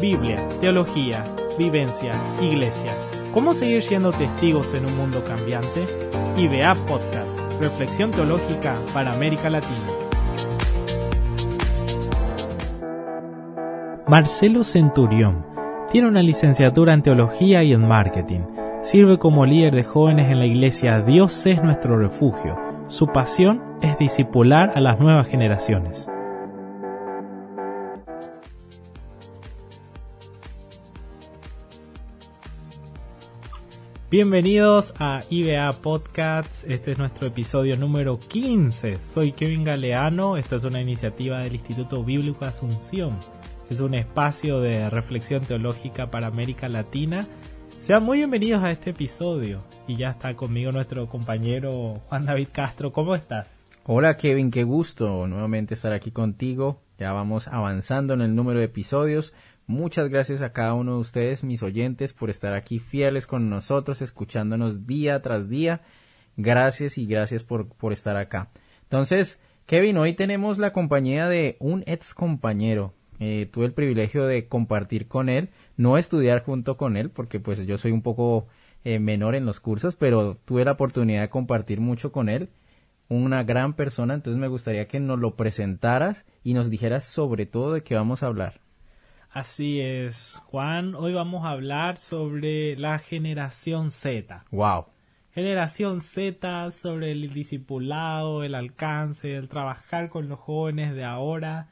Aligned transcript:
Biblia, 0.00 0.38
teología, 0.60 1.24
vivencia, 1.58 2.12
iglesia. 2.40 2.92
¿Cómo 3.34 3.52
seguir 3.52 3.82
siendo 3.82 4.12
testigos 4.12 4.72
en 4.74 4.86
un 4.86 4.96
mundo 4.96 5.24
cambiante? 5.24 5.86
IBA 6.36 6.76
Podcast, 6.86 7.60
Reflexión 7.60 8.12
Teológica 8.12 8.76
para 8.94 9.12
América 9.12 9.50
Latina. 9.50 9.74
Marcelo 14.06 14.62
Centurión 14.62 15.44
tiene 15.90 16.06
una 16.06 16.22
licenciatura 16.22 16.94
en 16.94 17.02
teología 17.02 17.64
y 17.64 17.72
en 17.72 17.86
marketing. 17.88 18.42
Sirve 18.82 19.18
como 19.18 19.46
líder 19.46 19.74
de 19.74 19.82
jóvenes 19.82 20.30
en 20.30 20.38
la 20.38 20.46
iglesia 20.46 21.00
Dios 21.00 21.44
es 21.44 21.60
nuestro 21.60 21.98
refugio. 21.98 22.56
Su 22.86 23.08
pasión 23.08 23.60
es 23.82 23.98
discipular 23.98 24.70
a 24.76 24.80
las 24.80 25.00
nuevas 25.00 25.26
generaciones. 25.26 26.08
Bienvenidos 34.10 34.94
a 34.98 35.20
IBA 35.28 35.70
Podcasts, 35.82 36.64
este 36.64 36.92
es 36.92 36.98
nuestro 36.98 37.26
episodio 37.26 37.76
número 37.76 38.18
15. 38.18 38.96
Soy 38.96 39.32
Kevin 39.32 39.64
Galeano, 39.64 40.38
esta 40.38 40.56
es 40.56 40.64
una 40.64 40.80
iniciativa 40.80 41.40
del 41.40 41.56
Instituto 41.56 42.02
Bíblico 42.02 42.46
Asunción. 42.46 43.18
Es 43.68 43.80
un 43.80 43.92
espacio 43.92 44.60
de 44.60 44.88
reflexión 44.88 45.42
teológica 45.42 46.10
para 46.10 46.28
América 46.28 46.70
Latina. 46.70 47.26
Sean 47.82 48.02
muy 48.02 48.16
bienvenidos 48.16 48.64
a 48.64 48.70
este 48.70 48.90
episodio. 48.90 49.62
Y 49.86 49.96
ya 49.96 50.12
está 50.12 50.32
conmigo 50.32 50.72
nuestro 50.72 51.06
compañero 51.06 52.00
Juan 52.08 52.24
David 52.24 52.48
Castro. 52.50 52.94
¿Cómo 52.94 53.14
estás? 53.14 53.58
Hola 53.84 54.16
Kevin, 54.16 54.50
qué 54.50 54.64
gusto 54.64 55.26
nuevamente 55.26 55.74
estar 55.74 55.92
aquí 55.92 56.12
contigo. 56.12 56.80
Ya 56.96 57.12
vamos 57.12 57.46
avanzando 57.46 58.14
en 58.14 58.22
el 58.22 58.34
número 58.34 58.58
de 58.58 58.64
episodios. 58.64 59.34
Muchas 59.68 60.08
gracias 60.08 60.40
a 60.40 60.54
cada 60.54 60.72
uno 60.72 60.94
de 60.94 61.00
ustedes, 61.00 61.44
mis 61.44 61.62
oyentes, 61.62 62.14
por 62.14 62.30
estar 62.30 62.54
aquí 62.54 62.78
fieles 62.78 63.26
con 63.26 63.50
nosotros, 63.50 64.00
escuchándonos 64.00 64.86
día 64.86 65.20
tras 65.20 65.50
día. 65.50 65.82
Gracias 66.38 66.96
y 66.96 67.04
gracias 67.04 67.42
por, 67.42 67.68
por 67.68 67.92
estar 67.92 68.16
acá. 68.16 68.48
Entonces, 68.84 69.38
Kevin, 69.66 69.98
hoy 69.98 70.14
tenemos 70.14 70.56
la 70.56 70.72
compañía 70.72 71.28
de 71.28 71.58
un 71.60 71.84
ex 71.86 72.14
compañero. 72.14 72.94
Eh, 73.20 73.46
tuve 73.52 73.66
el 73.66 73.74
privilegio 73.74 74.24
de 74.24 74.48
compartir 74.48 75.06
con 75.06 75.28
él, 75.28 75.50
no 75.76 75.98
estudiar 75.98 76.44
junto 76.44 76.78
con 76.78 76.96
él, 76.96 77.10
porque 77.10 77.38
pues 77.38 77.66
yo 77.66 77.76
soy 77.76 77.92
un 77.92 78.00
poco 78.00 78.46
eh, 78.84 78.98
menor 78.98 79.34
en 79.34 79.44
los 79.44 79.60
cursos, 79.60 79.96
pero 79.96 80.38
tuve 80.46 80.64
la 80.64 80.72
oportunidad 80.72 81.20
de 81.20 81.28
compartir 81.28 81.78
mucho 81.78 82.10
con 82.10 82.30
él. 82.30 82.48
Una 83.10 83.44
gran 83.44 83.74
persona, 83.74 84.14
entonces 84.14 84.40
me 84.40 84.48
gustaría 84.48 84.88
que 84.88 84.98
nos 84.98 85.18
lo 85.18 85.36
presentaras 85.36 86.24
y 86.42 86.54
nos 86.54 86.70
dijeras 86.70 87.04
sobre 87.04 87.44
todo 87.44 87.74
de 87.74 87.82
qué 87.82 87.94
vamos 87.94 88.22
a 88.22 88.28
hablar. 88.28 88.62
Así 89.30 89.80
es, 89.80 90.40
Juan. 90.46 90.94
Hoy 90.94 91.12
vamos 91.12 91.44
a 91.44 91.50
hablar 91.50 91.98
sobre 91.98 92.76
la 92.76 92.98
generación 92.98 93.90
Z. 93.90 94.44
Wow. 94.50 94.86
Generación 95.32 96.00
Z, 96.00 96.70
sobre 96.72 97.12
el 97.12 97.28
discipulado, 97.30 98.42
el 98.42 98.54
alcance, 98.54 99.36
el 99.36 99.48
trabajar 99.48 100.08
con 100.08 100.28
los 100.28 100.38
jóvenes 100.38 100.94
de 100.94 101.04
ahora. 101.04 101.68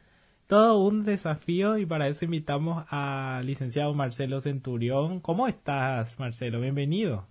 Todo 0.46 0.78
un 0.80 1.04
desafío 1.04 1.78
y 1.78 1.86
para 1.86 2.06
eso 2.08 2.26
invitamos 2.26 2.84
al 2.90 3.46
licenciado 3.46 3.94
Marcelo 3.94 4.40
Centurión. 4.40 5.20
¿Cómo 5.20 5.48
estás, 5.48 6.18
Marcelo? 6.20 6.60
Bienvenido. 6.60 7.26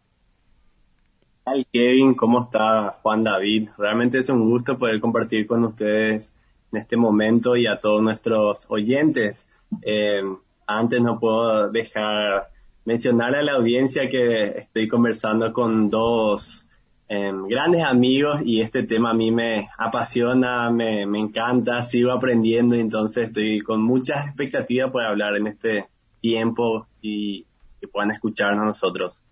Hola, 1.45 1.63
Kevin, 1.71 2.15
¿cómo 2.15 2.41
está 2.41 2.97
Juan 3.03 3.21
David? 3.21 3.69
Realmente 3.77 4.17
es 4.17 4.29
un 4.29 4.49
gusto 4.49 4.77
poder 4.77 4.99
compartir 4.99 5.45
con 5.45 5.63
ustedes 5.63 6.35
en 6.75 6.81
este 6.81 6.97
momento 6.97 7.55
y 7.55 7.67
a 7.67 7.79
todos 7.79 8.01
nuestros 8.01 8.65
oyentes. 8.69 9.49
Eh, 9.81 10.21
antes 10.67 11.01
no 11.01 11.19
puedo 11.19 11.69
dejar 11.69 12.49
mencionar 12.83 13.33
a 13.33 13.41
la 13.41 13.53
audiencia 13.53 14.09
que 14.09 14.43
estoy 14.57 14.87
conversando 14.87 15.53
con 15.53 15.89
dos 15.89 16.67
eh, 17.07 17.31
grandes 17.47 17.83
amigos 17.83 18.41
y 18.43 18.61
este 18.61 18.83
tema 18.83 19.11
a 19.11 19.13
mí 19.13 19.31
me 19.31 19.69
apasiona, 19.77 20.69
me, 20.69 21.03
encanta, 21.03 21.81
sigo 21.81 22.11
aprendiendo 22.11 22.75
entonces 22.75 23.27
estoy 23.27 23.61
con 23.61 23.81
muchas 23.81 24.25
expectativas 24.25 24.91
por 24.91 25.03
hablar 25.03 25.37
en 25.37 25.47
este 25.47 25.87
tiempo 26.19 26.87
y 27.01 27.45
que 27.79 27.87
puedan 27.87 28.11
escucharnos 28.11 28.65
nosotros. 28.65 29.23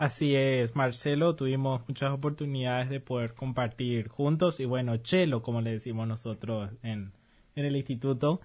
Así 0.00 0.34
es, 0.34 0.74
Marcelo, 0.74 1.36
tuvimos 1.36 1.86
muchas 1.86 2.10
oportunidades 2.10 2.88
de 2.88 3.00
poder 3.00 3.34
compartir 3.34 4.08
juntos 4.08 4.58
y 4.58 4.64
bueno, 4.64 4.96
Chelo, 4.96 5.42
como 5.42 5.60
le 5.60 5.72
decimos 5.72 6.08
nosotros 6.08 6.70
en, 6.82 7.12
en 7.54 7.64
el 7.66 7.76
instituto. 7.76 8.40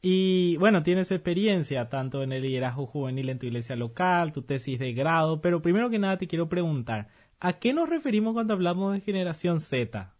Y 0.00 0.56
bueno, 0.58 0.84
tienes 0.84 1.10
experiencia 1.10 1.88
tanto 1.88 2.22
en 2.22 2.30
el 2.30 2.42
liderazgo 2.42 2.86
juvenil 2.86 3.28
en 3.28 3.40
tu 3.40 3.46
iglesia 3.46 3.74
local, 3.74 4.30
tu 4.30 4.42
tesis 4.42 4.78
de 4.78 4.92
grado, 4.92 5.40
pero 5.40 5.60
primero 5.60 5.90
que 5.90 5.98
nada 5.98 6.16
te 6.16 6.28
quiero 6.28 6.48
preguntar, 6.48 7.08
¿a 7.40 7.54
qué 7.54 7.74
nos 7.74 7.88
referimos 7.88 8.32
cuando 8.32 8.54
hablamos 8.54 8.92
de 8.92 9.00
generación 9.00 9.58
Z? 9.58 10.14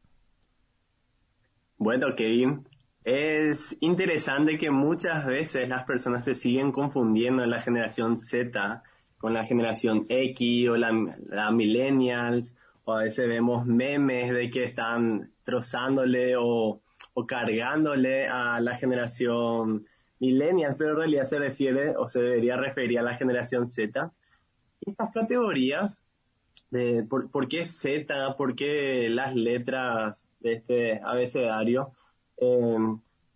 Bueno, 1.78 2.16
Kevin, 2.16 2.66
es 3.04 3.78
interesante 3.80 4.58
que 4.58 4.72
muchas 4.72 5.24
veces 5.24 5.68
las 5.68 5.84
personas 5.84 6.24
se 6.24 6.34
siguen 6.34 6.72
confundiendo 6.72 7.44
en 7.44 7.50
la 7.50 7.62
generación 7.62 8.18
Z 8.18 8.82
con 9.20 9.34
la 9.34 9.44
generación 9.44 10.06
X 10.08 10.68
o 10.70 10.76
la, 10.76 11.50
millennials, 11.52 12.54
o 12.84 12.94
a 12.94 13.02
veces 13.04 13.28
vemos 13.28 13.66
memes 13.66 14.32
de 14.32 14.48
que 14.48 14.64
están 14.64 15.30
trozándole 15.44 16.36
o, 16.36 16.80
o 17.12 17.26
cargándole 17.26 18.26
a 18.26 18.58
la 18.60 18.74
generación 18.76 19.84
millennials, 20.20 20.76
pero 20.78 20.92
en 20.92 20.96
realidad 20.96 21.24
se 21.24 21.38
refiere 21.38 21.94
o 21.96 22.08
se 22.08 22.20
debería 22.20 22.56
referir 22.56 22.98
a 22.98 23.02
la 23.02 23.14
generación 23.14 23.68
Z. 23.68 24.10
Estas 24.80 25.10
categorías, 25.10 26.02
de 26.70 27.04
por, 27.04 27.30
por 27.30 27.46
qué 27.46 27.66
Z, 27.66 28.36
por 28.38 28.54
qué 28.54 29.10
las 29.10 29.34
letras 29.34 30.30
de 30.40 30.54
este 30.54 31.00
abecedario, 31.04 31.90
eh, 32.38 32.76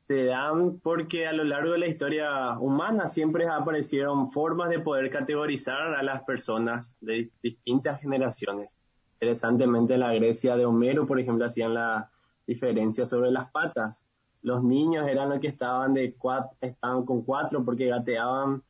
se 0.06 0.24
dan 0.24 0.80
porque 0.80 1.26
a 1.26 1.32
lo 1.32 1.44
largo 1.44 1.72
de 1.72 1.78
la 1.78 1.86
historia 1.86 2.58
humana 2.58 3.06
siempre 3.06 3.48
aparecieron 3.48 4.30
formas 4.30 4.68
de 4.68 4.80
poder 4.80 5.08
categorizar 5.10 5.94
a 5.94 6.02
las 6.02 6.22
personas 6.24 6.96
de 7.00 7.30
distintas 7.42 8.00
generaciones. 8.00 8.78
Interesantemente, 9.14 9.94
en 9.94 10.00
la 10.00 10.12
Grecia 10.12 10.56
de 10.56 10.66
Homero, 10.66 11.06
por 11.06 11.18
ejemplo, 11.18 11.46
hacían 11.46 11.72
la 11.72 12.10
diferencia 12.46 13.06
sobre 13.06 13.30
las 13.30 13.50
patas. 13.50 14.04
Los 14.42 14.62
niños 14.62 15.08
eran 15.08 15.30
los 15.30 15.40
que 15.40 15.48
estaban 15.48 15.94
de 15.94 16.14
cuatro, 16.14 16.50
estaban 16.60 17.06
con 17.06 17.22
cuatro 17.22 17.64
porque 17.64 17.86
gateaban 17.86 18.62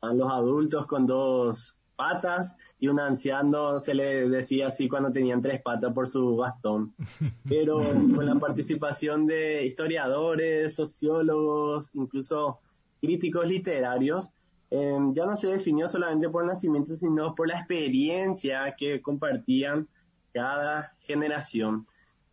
a 0.00 0.14
los 0.14 0.30
adultos 0.30 0.86
con 0.86 1.06
dos 1.06 1.77
patas 1.98 2.56
y 2.78 2.86
un 2.86 3.00
anciano 3.00 3.80
se 3.80 3.92
le 3.92 4.28
decía 4.28 4.68
así 4.68 4.88
cuando 4.88 5.10
tenían 5.10 5.42
tres 5.42 5.60
patas 5.60 5.92
por 5.92 6.06
su 6.06 6.36
bastón. 6.36 6.94
Pero 7.48 7.78
con 8.14 8.24
la 8.24 8.36
participación 8.36 9.26
de 9.26 9.66
historiadores, 9.66 10.76
sociólogos, 10.76 11.94
incluso 11.96 12.60
críticos 13.00 13.48
literarios, 13.48 14.32
em, 14.70 15.12
ya 15.12 15.26
no 15.26 15.34
se 15.34 15.48
definió 15.48 15.88
solamente 15.88 16.28
por 16.30 16.44
el 16.44 16.48
nacimiento, 16.48 16.96
sino 16.96 17.34
por 17.34 17.48
la 17.48 17.58
experiencia 17.58 18.74
que 18.78 19.02
compartían 19.02 19.88
cada 20.32 20.92
generación. 21.00 21.84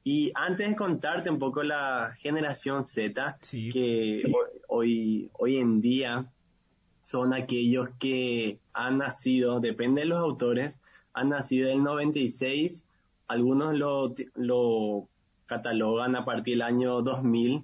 Y 0.04 0.32
antes 0.36 0.70
de 0.70 0.76
contarte 0.76 1.32
un 1.32 1.40
poco 1.40 1.64
la 1.64 2.14
generación 2.20 2.84
Z, 2.84 3.40
que 3.50 4.22
hoy, 4.68 5.32
hoy 5.34 5.58
en 5.58 5.80
día 5.80 6.32
son 7.06 7.36
aquellos 7.36 7.92
que 8.00 8.58
han 8.74 8.98
nacido, 8.98 9.60
depende 9.60 10.02
de 10.02 10.08
los 10.08 10.18
autores, 10.18 10.82
han 11.14 11.28
nacido 11.28 11.70
en 11.70 11.78
el 11.78 11.84
96, 11.84 12.84
algunos 13.28 13.76
lo, 13.76 14.08
lo 14.34 15.08
catalogan 15.46 16.16
a 16.16 16.26
partir 16.26 16.56
del 16.56 16.64
año 16.64 17.04
2000, 17.04 17.64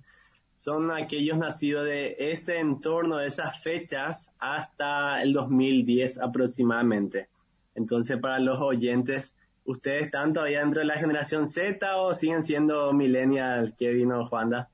son 0.53 0.91
aquellos 0.91 1.39
nacidos 1.39 1.85
de 1.85 2.17
ese 2.19 2.59
entorno, 2.59 3.17
de 3.17 3.25
esas 3.25 3.59
fechas, 3.63 4.31
hasta 4.37 5.23
el 5.23 5.33
2010 5.33 6.19
aproximadamente. 6.19 7.27
Entonces, 7.73 8.19
para 8.19 8.37
los 8.37 8.59
oyentes, 8.59 9.35
¿ustedes 9.65 10.05
están 10.05 10.33
todavía 10.33 10.59
dentro 10.59 10.81
de 10.81 10.85
la 10.85 10.99
generación 10.99 11.47
Z 11.47 11.97
o 11.97 12.13
siguen 12.13 12.43
siendo 12.43 12.93
millennial, 12.93 13.73
Kevin 13.75 14.11
o 14.11 14.23
Juanda? 14.27 14.69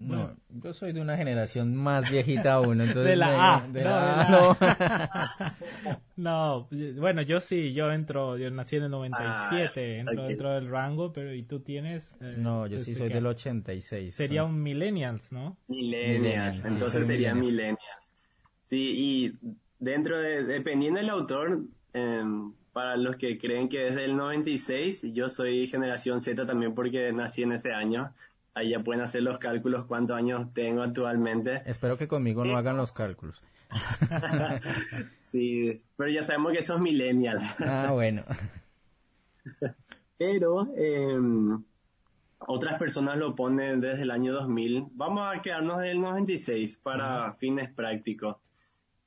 No, 0.00 0.34
yo 0.48 0.72
soy 0.72 0.92
de 0.92 1.00
una 1.02 1.18
generación 1.18 1.76
más 1.76 2.10
viejita 2.10 2.54
aún, 2.54 2.80
entonces 2.80 3.04
de 3.04 3.16
la 3.16 3.56
A, 3.56 3.68
de 3.68 3.84
la, 3.84 5.56
no. 6.16 6.68
bueno, 6.98 7.20
yo 7.20 7.38
sí, 7.38 7.74
yo 7.74 7.92
entro, 7.92 8.38
yo 8.38 8.50
nací 8.50 8.76
en 8.76 8.84
el 8.84 8.90
97, 8.90 9.80
ah, 9.80 10.00
entro 10.00 10.26
dentro 10.26 10.50
del 10.52 10.70
rango, 10.70 11.12
pero 11.12 11.34
¿y 11.34 11.42
tú 11.42 11.60
tienes? 11.60 12.14
Eh, 12.22 12.34
no, 12.38 12.66
yo 12.66 12.80
sí 12.80 12.94
soy 12.94 13.10
del 13.10 13.26
86. 13.26 14.14
Sería 14.14 14.42
un 14.44 14.62
millennials, 14.62 15.32
¿no? 15.32 15.58
Millennials, 15.68 16.64
entonces 16.64 17.06
sería 17.06 17.34
millennials. 17.34 18.14
Sí, 18.64 18.94
y 18.96 19.38
dentro 19.78 20.18
de, 20.18 20.44
dependiendo 20.44 20.98
del 20.98 21.10
autor, 21.10 21.60
em, 21.92 22.54
para 22.72 22.96
los 22.96 23.16
que 23.16 23.36
creen 23.36 23.68
que 23.68 23.80
desde 23.80 24.06
el 24.06 24.16
96, 24.16 25.12
yo 25.12 25.28
soy 25.28 25.66
generación 25.66 26.20
Z 26.20 26.46
también 26.46 26.74
porque 26.74 27.12
nací 27.12 27.42
en 27.42 27.52
ese 27.52 27.72
año, 27.72 28.14
Ahí 28.60 28.68
ya 28.68 28.80
pueden 28.80 29.00
hacer 29.00 29.22
los 29.22 29.38
cálculos 29.38 29.86
cuántos 29.86 30.14
años 30.14 30.52
tengo 30.52 30.82
actualmente. 30.82 31.62
Espero 31.64 31.96
que 31.96 32.06
conmigo 32.06 32.44
no 32.44 32.58
hagan 32.58 32.76
los 32.76 32.92
cálculos. 32.92 33.42
sí, 35.20 35.82
pero 35.96 36.10
ya 36.10 36.22
sabemos 36.22 36.52
que 36.52 36.60
sos 36.60 36.78
millennial. 36.78 37.40
ah, 37.60 37.88
bueno. 37.92 38.22
pero 40.18 40.68
em, 40.76 41.64
otras 42.40 42.78
personas 42.78 43.16
lo 43.16 43.34
ponen 43.34 43.80
desde 43.80 44.02
el 44.02 44.10
año 44.10 44.34
2000. 44.34 44.88
Vamos 44.92 45.34
a 45.34 45.40
quedarnos 45.40 45.78
en 45.80 45.86
el 45.86 46.00
96 46.02 46.80
para 46.80 47.32
fines 47.32 47.70
prácticos. 47.70 48.36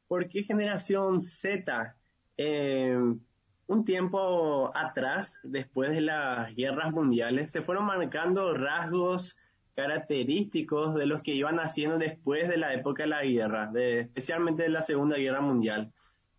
¿Por 0.08 0.28
qué 0.28 0.42
generación 0.42 1.22
Z? 1.22 1.96
Em, 2.38 3.20
un 3.68 3.86
tiempo 3.86 4.76
atrás, 4.76 5.40
después 5.44 5.92
de 5.92 6.02
las 6.02 6.56
guerras 6.56 6.92
mundiales, 6.92 7.52
se 7.52 7.62
fueron 7.62 7.86
marcando 7.86 8.56
rasgos 8.56 9.38
característicos 9.76 10.96
de 10.96 11.06
los 11.06 11.24
que 11.24 11.34
iban 11.34 11.60
haciendo 11.60 11.98
después 11.98 12.48
de 12.48 12.58
la 12.58 12.74
época 12.74 13.04
de 13.04 13.10
la 13.10 13.24
guerra, 13.24 13.72
especialmente 13.76 14.64
de 14.64 14.70
la 14.70 14.82
Segunda 14.82 15.18
Guerra 15.18 15.42
Mundial. 15.42 15.92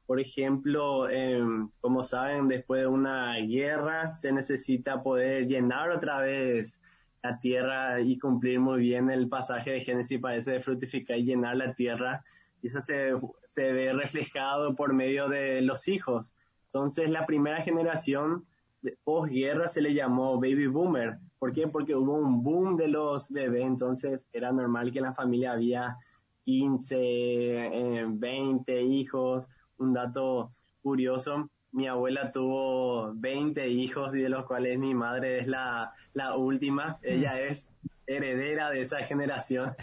Por 0.07 0.21
ejemplo, 0.21 1.09
em, 1.09 1.69
como 1.81 2.05
saben, 2.05 2.49
después 2.49 2.83
de 2.83 2.87
una 2.87 3.37
guerra 3.37 4.15
se 4.17 4.33
necesita 4.33 5.03
poder 5.03 5.47
llenar 5.47 5.91
otra 5.91 6.21
vez 6.21 6.81
la 7.23 7.39
tierra 7.39 8.01
y 8.01 8.19
cumplir 8.19 8.61
muy 8.61 8.81
bien 8.81 9.11
el 9.11 9.29
pasaje 9.29 9.73
de 9.73 9.81
Génesis, 9.81 10.21
parece 10.21 10.53
de 10.53 10.61
fructificar 10.61 11.19
y 11.19 11.25
llenar 11.25 11.57
la 11.57 11.75
tierra. 11.75 12.23
Y 12.61 12.67
eso 12.67 12.83
se, 12.83 13.13
se 13.45 13.73
ve 13.73 13.93
reflejado 13.95 14.75
por 14.75 14.93
medio 14.93 15.29
de 15.29 15.63
los 15.63 15.89
hijos. 15.89 16.35
Entonces, 16.67 17.09
la 17.09 17.25
primera 17.25 17.63
generación 17.63 18.45
de 18.83 18.99
posguerra 19.05 19.69
se 19.69 19.81
le 19.81 19.95
llamó 19.95 20.35
baby 20.35 20.67
boomer. 20.67 21.19
¿Por 21.45 21.53
qué? 21.53 21.69
Porque 21.69 21.95
hubo 21.95 22.15
un 22.15 22.43
boom 22.43 22.75
de 22.75 22.89
los 22.89 23.31
bebés, 23.31 23.67
entonces 23.67 24.27
era 24.33 24.51
normal 24.51 24.91
que 24.91 25.01
en 25.01 25.05
la 25.05 25.13
familia 25.13 25.53
había 25.53 25.99
15, 26.45 28.07
20 28.09 28.73
eh, 28.73 28.83
hijos. 28.83 29.51
Un 29.77 29.93
dato 29.93 30.53
curioso, 30.83 31.51
mi 31.71 31.87
abuela 31.87 32.33
tuvo 32.33 33.13
20 33.17 33.69
hijos 33.69 34.15
y 34.15 34.23
de 34.23 34.31
los 34.31 34.47
cuales 34.47 34.79
mi 34.79 34.95
madre 34.95 35.39
es 35.39 35.47
la, 35.47 35.93
la 36.15 36.35
última. 36.35 36.99
Ella 37.03 37.39
es 37.39 37.71
heredera 38.07 38.71
de 38.71 38.81
esa 38.81 39.01
generación. 39.01 39.77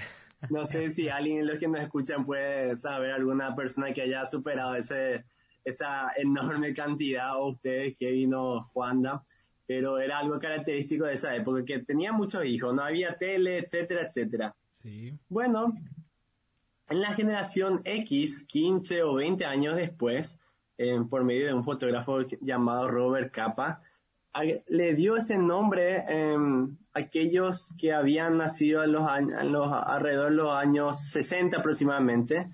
No 0.50 0.66
sé 0.66 0.90
si 0.90 1.10
alguien 1.10 1.42
de 1.42 1.46
los 1.46 1.60
que 1.60 1.68
nos 1.68 1.84
escuchan 1.84 2.26
puede 2.26 2.76
saber 2.76 3.12
alguna 3.12 3.54
persona 3.54 3.94
que 3.94 4.02
haya 4.02 4.26
superado 4.26 4.74
ese 4.74 5.26
esa 5.64 6.12
enorme 6.18 6.74
cantidad, 6.74 7.38
o 7.38 7.50
ustedes 7.50 7.96
que 7.96 8.10
vino 8.10 8.64
Juanda, 8.74 9.24
pero 9.74 10.00
era 10.00 10.20
algo 10.20 10.38
característico 10.38 11.06
de 11.06 11.14
esa 11.14 11.34
época, 11.34 11.64
que 11.64 11.80
tenía 11.80 12.12
muchos 12.12 12.44
hijos, 12.44 12.76
no 12.76 12.84
había 12.84 13.18
tele, 13.18 13.60
etcétera, 13.60 14.02
etcétera. 14.06 14.54
Sí. 14.84 15.18
Bueno, 15.30 15.74
en 16.90 17.00
la 17.00 17.14
generación 17.14 17.80
X, 17.86 18.44
15 18.50 19.04
o 19.04 19.14
20 19.14 19.46
años 19.46 19.78
después, 19.78 20.38
eh, 20.78 21.00
por 21.10 21.24
medio 21.24 21.48
de 21.48 21.54
un 21.54 21.64
fotógrafo 21.64 22.20
llamado 22.42 22.90
Robert 22.90 23.32
Capa, 23.32 23.82
le 24.68 24.94
dio 24.94 25.16
ese 25.16 25.38
nombre 25.38 26.04
eh, 26.06 26.36
a 26.94 27.00
aquellos 27.00 27.74
que 27.80 27.94
habían 27.94 28.36
nacido 28.36 28.84
en 28.84 28.92
los, 28.92 29.10
en 29.18 29.54
los, 29.54 29.72
alrededor 29.72 30.32
de 30.32 30.36
los 30.36 30.54
años 30.54 31.02
60 31.12 31.60
aproximadamente, 31.60 32.50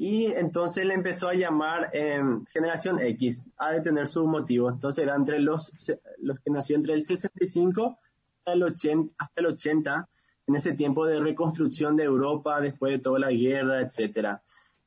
y 0.00 0.26
entonces 0.26 0.86
le 0.86 0.94
empezó 0.94 1.28
a 1.28 1.34
llamar 1.34 1.90
em, 1.92 2.46
generación 2.46 3.00
X, 3.00 3.42
a 3.56 3.72
de 3.72 3.80
tener 3.80 4.06
su 4.06 4.24
motivo. 4.28 4.70
Entonces 4.70 5.02
era 5.02 5.16
entre 5.16 5.40
los, 5.40 5.72
los 6.18 6.38
que 6.38 6.50
nació 6.52 6.76
entre 6.76 6.94
el 6.94 7.04
65 7.04 7.98
hasta 8.38 8.52
el 8.52 8.62
80, 8.62 9.12
hasta 9.18 9.40
el 9.40 9.46
80 9.46 10.08
en 10.46 10.54
ese 10.54 10.72
tiempo 10.74 11.04
de 11.04 11.18
reconstrucción 11.18 11.96
de 11.96 12.04
Europa 12.04 12.60
después 12.60 12.92
de 12.92 13.00
toda 13.00 13.18
la 13.18 13.32
guerra, 13.32 13.80
etcétera. 13.80 14.40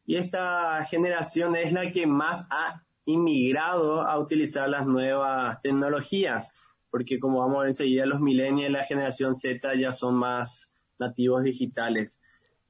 Y 0.06 0.16
esta 0.16 0.82
generación 0.86 1.58
es 1.58 1.74
la 1.74 1.92
que 1.92 2.08
más 2.08 2.48
ha 2.50 2.82
inmigrado 3.04 4.04
a 4.04 4.18
utilizar 4.18 4.70
las 4.70 4.88
nuevas 4.88 5.60
tecnologías, 5.60 6.54
porque 6.90 7.20
como 7.20 7.40
vamos 7.40 7.58
a 7.58 7.60
ver 7.60 7.68
enseguida, 7.72 8.06
los 8.06 8.22
millennials 8.22 8.72
la 8.72 8.84
generación 8.86 9.36
Z 9.36 9.76
ya 9.76 9.92
son 9.92 10.16
más 10.16 10.72
nativos 10.98 11.44
digitales 11.44 12.22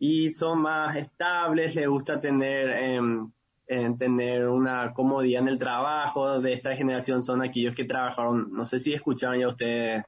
y 0.04 0.30
son 0.30 0.64
más 0.64 0.96
estables, 0.96 1.76
les 1.76 1.88
gusta 1.88 2.20
tener, 2.20 2.70
em, 2.72 3.32
tener 4.00 4.48
una 4.48 4.94
comodidad 4.94 5.44
en 5.44 5.48
el 5.48 5.60
trabajo. 5.60 6.40
De 6.40 6.54
esta 6.54 6.76
generación 6.76 7.22
son 7.22 7.44
aquellos 7.44 7.76
que 7.76 7.84
trabajaron, 7.86 8.52
no 8.52 8.66
sé 8.66 8.80
si 8.80 8.94
escucharon 8.94 9.38
ya 9.38 9.48
ustedes 9.48 10.04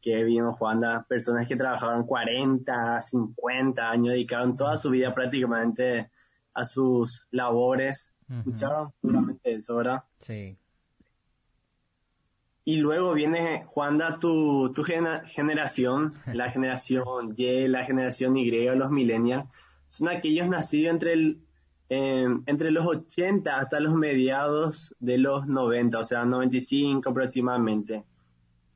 que 0.00 0.22
vino 0.22 0.52
Juanda, 0.52 1.04
personas 1.08 1.48
que 1.48 1.56
trabajaron 1.56 2.06
40, 2.06 3.00
50 3.00 3.90
años, 3.90 4.10
dedicaron 4.10 4.54
toda 4.54 4.76
su 4.76 4.90
vida 4.90 5.12
prácticamente 5.12 6.08
a 6.54 6.64
sus 6.64 7.26
labores. 7.32 8.14
¿Escucharon 8.30 8.90
seguramente 9.00 9.54
eso, 9.54 9.74
verdad? 9.74 10.04
Sí. 10.20 10.56
Y 12.64 12.76
luego 12.76 13.12
viene, 13.12 13.64
Juanda, 13.66 14.18
tu, 14.20 14.72
tu 14.72 14.84
generación, 14.84 16.12
la 16.32 16.50
generación 16.50 17.34
Y, 17.36 17.66
la 17.66 17.84
generación 17.84 18.36
Y, 18.36 18.50
los 18.50 18.90
millennials, 18.90 19.46
son 19.88 20.08
aquellos 20.08 20.48
nacidos 20.48 20.92
entre, 20.92 21.12
el, 21.12 21.40
em, 21.88 22.38
entre 22.46 22.70
los 22.70 22.86
80 22.86 23.58
hasta 23.58 23.80
los 23.80 23.94
mediados 23.94 24.94
de 25.00 25.18
los 25.18 25.48
90, 25.48 25.98
o 25.98 26.04
sea, 26.04 26.24
95 26.24 27.10
aproximadamente. 27.10 28.04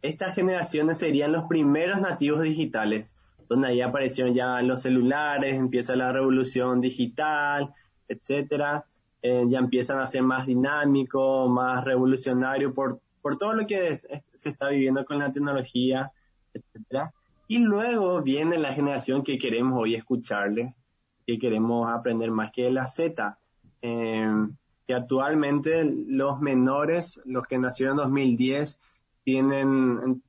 Estas 0.03 0.35
generaciones 0.35 0.99
serían 0.99 1.33
los 1.33 1.45
primeros 1.45 2.01
nativos 2.01 2.43
digitales, 2.43 3.15
donde 3.49 3.69
ahí 3.69 3.81
aparecieron 3.81 4.35
ya 4.35 4.61
los 4.63 4.83
celulares, 4.83 5.57
empieza 5.57 5.95
la 5.95 6.13
revolución 6.13 6.81
digital, 6.81 7.73
etcétera. 8.09 8.85
Eh, 9.23 9.45
ya 9.49 9.59
empiezan 9.59 9.99
a 9.99 10.07
ser 10.07 10.23
más 10.23 10.47
dinámicos, 10.47 11.49
más 11.51 11.85
revolucionarios 11.85 12.73
por 12.73 13.01
por 13.27 13.39
todo 13.39 13.55
lo 13.55 13.67
que 13.67 14.01
se 14.37 14.49
está 14.51 14.69
viviendo 14.69 15.05
con 15.05 15.19
la 15.19 15.33
tecnología, 15.33 16.13
etcétera. 16.55 17.13
Y 17.49 17.59
luego 17.59 18.23
viene 18.23 18.57
la 18.57 18.73
generación 18.73 19.25
que 19.25 19.37
queremos 19.37 19.81
hoy 19.83 19.97
escucharle, 19.97 20.77
que 21.27 21.37
queremos 21.37 21.91
aprender 21.93 22.31
más 22.31 22.53
que 22.53 22.71
la 22.71 22.87
Z, 22.87 23.37
em, 23.83 24.55
que 24.87 24.95
actualmente 24.95 25.85
los 25.85 26.39
menores, 26.41 27.21
los 27.25 27.49
que 27.49 27.59
nacieron 27.59 27.95
en 27.95 28.05
2010, 28.05 28.79
tienen 29.25 30.23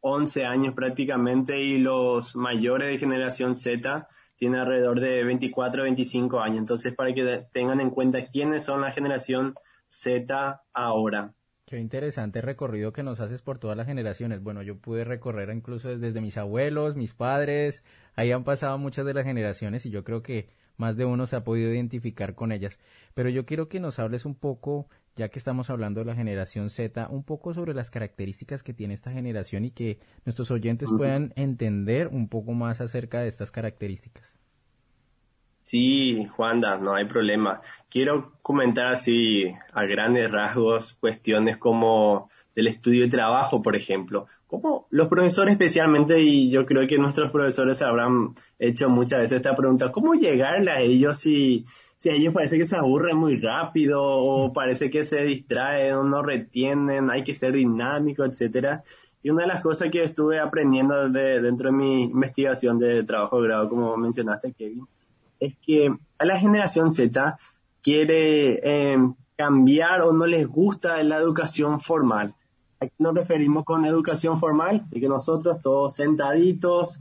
11 0.00 0.44
años 0.44 0.74
prácticamente 0.74 1.60
y 1.60 1.78
los 1.78 2.36
mayores 2.36 2.88
de 2.88 2.98
generación 2.98 3.56
Z 3.56 4.06
tienen 4.36 4.60
alrededor 4.60 5.00
de 5.00 5.24
24 5.24 5.82
o 5.82 5.84
25 5.86 6.38
años. 6.38 6.58
Entonces, 6.58 6.94
para 6.94 7.12
que 7.12 7.48
tengan 7.50 7.80
en 7.80 7.90
cuenta 7.90 8.26
quiénes 8.26 8.64
son 8.64 8.80
la 8.80 8.92
generación 8.92 9.56
Z 9.88 10.62
ahora. 10.72 11.34
Qué 11.66 11.78
interesante 11.80 12.42
recorrido 12.42 12.92
que 12.92 13.02
nos 13.02 13.20
haces 13.20 13.40
por 13.40 13.58
todas 13.58 13.76
las 13.76 13.86
generaciones. 13.86 14.42
Bueno, 14.42 14.62
yo 14.62 14.76
pude 14.76 15.02
recorrer 15.02 15.48
incluso 15.48 15.96
desde 15.96 16.20
mis 16.20 16.36
abuelos, 16.36 16.94
mis 16.94 17.14
padres, 17.14 17.84
ahí 18.16 18.32
han 18.32 18.44
pasado 18.44 18.76
muchas 18.76 19.06
de 19.06 19.14
las 19.14 19.24
generaciones 19.24 19.86
y 19.86 19.90
yo 19.90 20.04
creo 20.04 20.22
que 20.22 20.50
más 20.76 20.96
de 20.96 21.06
uno 21.06 21.26
se 21.26 21.36
ha 21.36 21.44
podido 21.44 21.72
identificar 21.72 22.34
con 22.34 22.52
ellas. 22.52 22.78
Pero 23.14 23.30
yo 23.30 23.46
quiero 23.46 23.68
que 23.70 23.80
nos 23.80 23.98
hables 23.98 24.26
un 24.26 24.34
poco, 24.34 24.88
ya 25.16 25.30
que 25.30 25.38
estamos 25.38 25.70
hablando 25.70 26.00
de 26.00 26.06
la 26.06 26.14
generación 26.14 26.68
Z, 26.68 27.08
un 27.08 27.24
poco 27.24 27.54
sobre 27.54 27.72
las 27.72 27.90
características 27.90 28.62
que 28.62 28.74
tiene 28.74 28.92
esta 28.92 29.12
generación 29.12 29.64
y 29.64 29.70
que 29.70 29.98
nuestros 30.26 30.50
oyentes 30.50 30.90
puedan 30.94 31.32
entender 31.34 32.08
un 32.08 32.28
poco 32.28 32.52
más 32.52 32.82
acerca 32.82 33.20
de 33.20 33.28
estas 33.28 33.50
características. 33.50 34.36
Sí, 35.64 36.26
Juanda, 36.26 36.76
no 36.76 36.94
hay 36.94 37.06
problema. 37.06 37.60
Quiero 37.90 38.32
comentar 38.42 38.88
así 38.88 39.44
a 39.72 39.84
grandes 39.84 40.30
rasgos 40.30 40.92
cuestiones 40.94 41.56
como 41.56 42.28
del 42.54 42.66
estudio 42.68 43.04
y 43.06 43.08
trabajo, 43.08 43.62
por 43.62 43.74
ejemplo. 43.74 44.26
Como 44.46 44.86
los 44.90 45.08
profesores 45.08 45.52
especialmente, 45.52 46.20
y 46.20 46.50
yo 46.50 46.66
creo 46.66 46.86
que 46.86 46.98
nuestros 46.98 47.30
profesores 47.30 47.80
habrán 47.82 48.34
hecho 48.58 48.90
muchas 48.90 49.20
veces 49.20 49.36
esta 49.36 49.54
pregunta, 49.54 49.90
¿cómo 49.90 50.14
llegarle 50.14 50.70
a 50.70 50.80
ellos 50.80 51.18
si, 51.18 51.64
si 51.96 52.10
a 52.10 52.14
ellos 52.14 52.34
parece 52.34 52.58
que 52.58 52.66
se 52.66 52.76
aburren 52.76 53.16
muy 53.16 53.40
rápido 53.40 54.02
o 54.02 54.52
parece 54.52 54.90
que 54.90 55.02
se 55.02 55.22
distraen 55.22 55.94
o 55.94 56.04
no 56.04 56.22
retienen, 56.22 57.10
hay 57.10 57.22
que 57.22 57.34
ser 57.34 57.52
dinámico, 57.54 58.24
etcétera? 58.24 58.82
Y 59.22 59.30
una 59.30 59.42
de 59.42 59.48
las 59.48 59.62
cosas 59.62 59.88
que 59.90 60.02
estuve 60.02 60.38
aprendiendo 60.38 61.08
de, 61.08 61.40
dentro 61.40 61.70
de 61.70 61.76
mi 61.76 62.04
investigación 62.04 62.76
de 62.76 63.04
trabajo 63.04 63.40
de 63.40 63.48
grado, 63.48 63.70
como 63.70 63.96
mencionaste, 63.96 64.52
Kevin, 64.52 64.86
es 65.46 65.56
que 65.58 65.94
a 66.18 66.24
la 66.24 66.38
generación 66.38 66.92
Z 66.92 67.36
quiere 67.82 68.60
eh, 68.62 68.98
cambiar 69.36 70.02
o 70.02 70.12
no 70.12 70.26
les 70.26 70.46
gusta 70.46 71.02
la 71.02 71.16
educación 71.18 71.80
formal. 71.80 72.34
¿A 72.80 72.86
qué 72.86 72.94
nos 72.98 73.14
referimos 73.14 73.64
con 73.64 73.84
educación 73.84 74.38
formal? 74.38 74.84
De 74.88 75.00
que 75.00 75.08
nosotros 75.08 75.60
todos 75.60 75.94
sentaditos, 75.94 77.00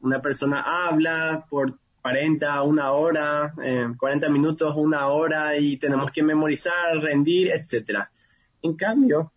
una 0.00 0.22
persona 0.22 0.86
habla 0.86 1.46
por 1.50 1.78
40, 2.02 2.62
una 2.62 2.92
hora, 2.92 3.52
40 3.98 4.28
minutos, 4.28 4.74
una 4.76 5.08
hora 5.08 5.56
y 5.56 5.76
tenemos 5.76 6.10
que 6.10 6.22
memorizar, 6.22 6.96
rendir, 7.00 7.50
etcétera. 7.50 8.10
En 8.62 8.74
cambio, 8.74 9.32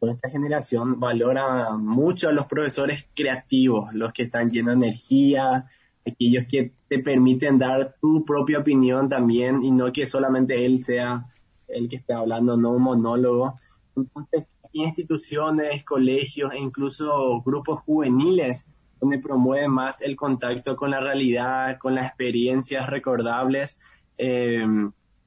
esta 0.00 0.28
generación 0.28 1.00
valora 1.00 1.76
mucho 1.76 2.28
a 2.28 2.32
los 2.32 2.46
profesores 2.46 3.06
creativos, 3.14 3.92
los 3.94 4.12
que 4.12 4.24
están 4.24 4.50
llenos 4.50 4.78
de 4.78 4.86
energía, 4.86 5.66
aquellos 6.06 6.46
que 6.46 6.72
te 6.88 6.98
permiten 6.98 7.58
dar 7.58 7.96
tu 8.00 8.24
propia 8.24 8.58
opinión 8.58 9.08
también 9.08 9.62
y 9.62 9.70
no 9.70 9.92
que 9.92 10.06
solamente 10.06 10.64
él 10.64 10.82
sea 10.82 11.26
el 11.68 11.88
que 11.88 11.96
esté 11.96 12.12
hablando, 12.12 12.56
no 12.56 12.72
un 12.72 12.82
monólogo. 12.82 13.54
Entonces, 13.96 14.44
instituciones, 14.72 15.84
colegios 15.84 16.52
e 16.52 16.58
incluso 16.58 17.40
grupos 17.42 17.80
juveniles 17.80 18.66
donde 19.00 19.18
promueven 19.18 19.70
más 19.70 20.00
el 20.02 20.16
contacto 20.16 20.76
con 20.76 20.90
la 20.90 21.00
realidad, 21.00 21.78
con 21.78 21.94
las 21.94 22.06
experiencias 22.06 22.88
recordables, 22.88 23.78
eh, 24.18 24.66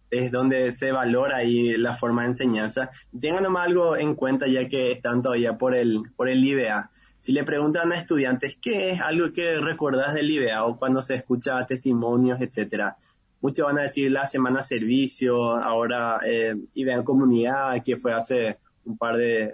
es 0.09 0.31
donde 0.31 0.71
se 0.71 0.91
valora 0.91 1.37
ahí 1.37 1.75
la 1.77 1.93
forma 1.93 2.21
de 2.21 2.29
enseñanza. 2.29 2.89
Tengan 3.19 3.43
nomás 3.43 3.67
algo 3.67 3.97
en 3.97 4.15
cuenta 4.15 4.47
ya 4.47 4.67
que 4.67 4.91
están 4.91 5.21
todavía 5.21 5.57
por 5.57 5.75
el, 5.75 6.03
por 6.15 6.29
el 6.29 6.43
IBA. 6.43 6.89
Si 7.17 7.31
le 7.31 7.43
preguntan 7.43 7.91
a 7.91 7.97
estudiantes 7.97 8.57
qué 8.61 8.91
es 8.91 9.01
algo 9.01 9.33
que 9.33 9.59
recordás 9.59 10.13
del 10.13 10.29
IBA 10.29 10.63
o 10.65 10.77
cuando 10.77 11.01
se 11.01 11.15
escucha 11.15 11.65
testimonios, 11.65 12.39
etcétera, 12.41 12.95
muchos 13.41 13.65
van 13.65 13.79
a 13.79 13.83
decir 13.83 14.11
la 14.11 14.27
semana 14.27 14.61
servicio, 14.61 15.55
ahora 15.55 16.19
eh, 16.23 16.55
IBA 16.73 17.03
comunidad, 17.03 17.81
que 17.83 17.97
fue 17.97 18.13
hace 18.13 18.59
un 18.85 18.97
par 18.97 19.17
de, 19.17 19.53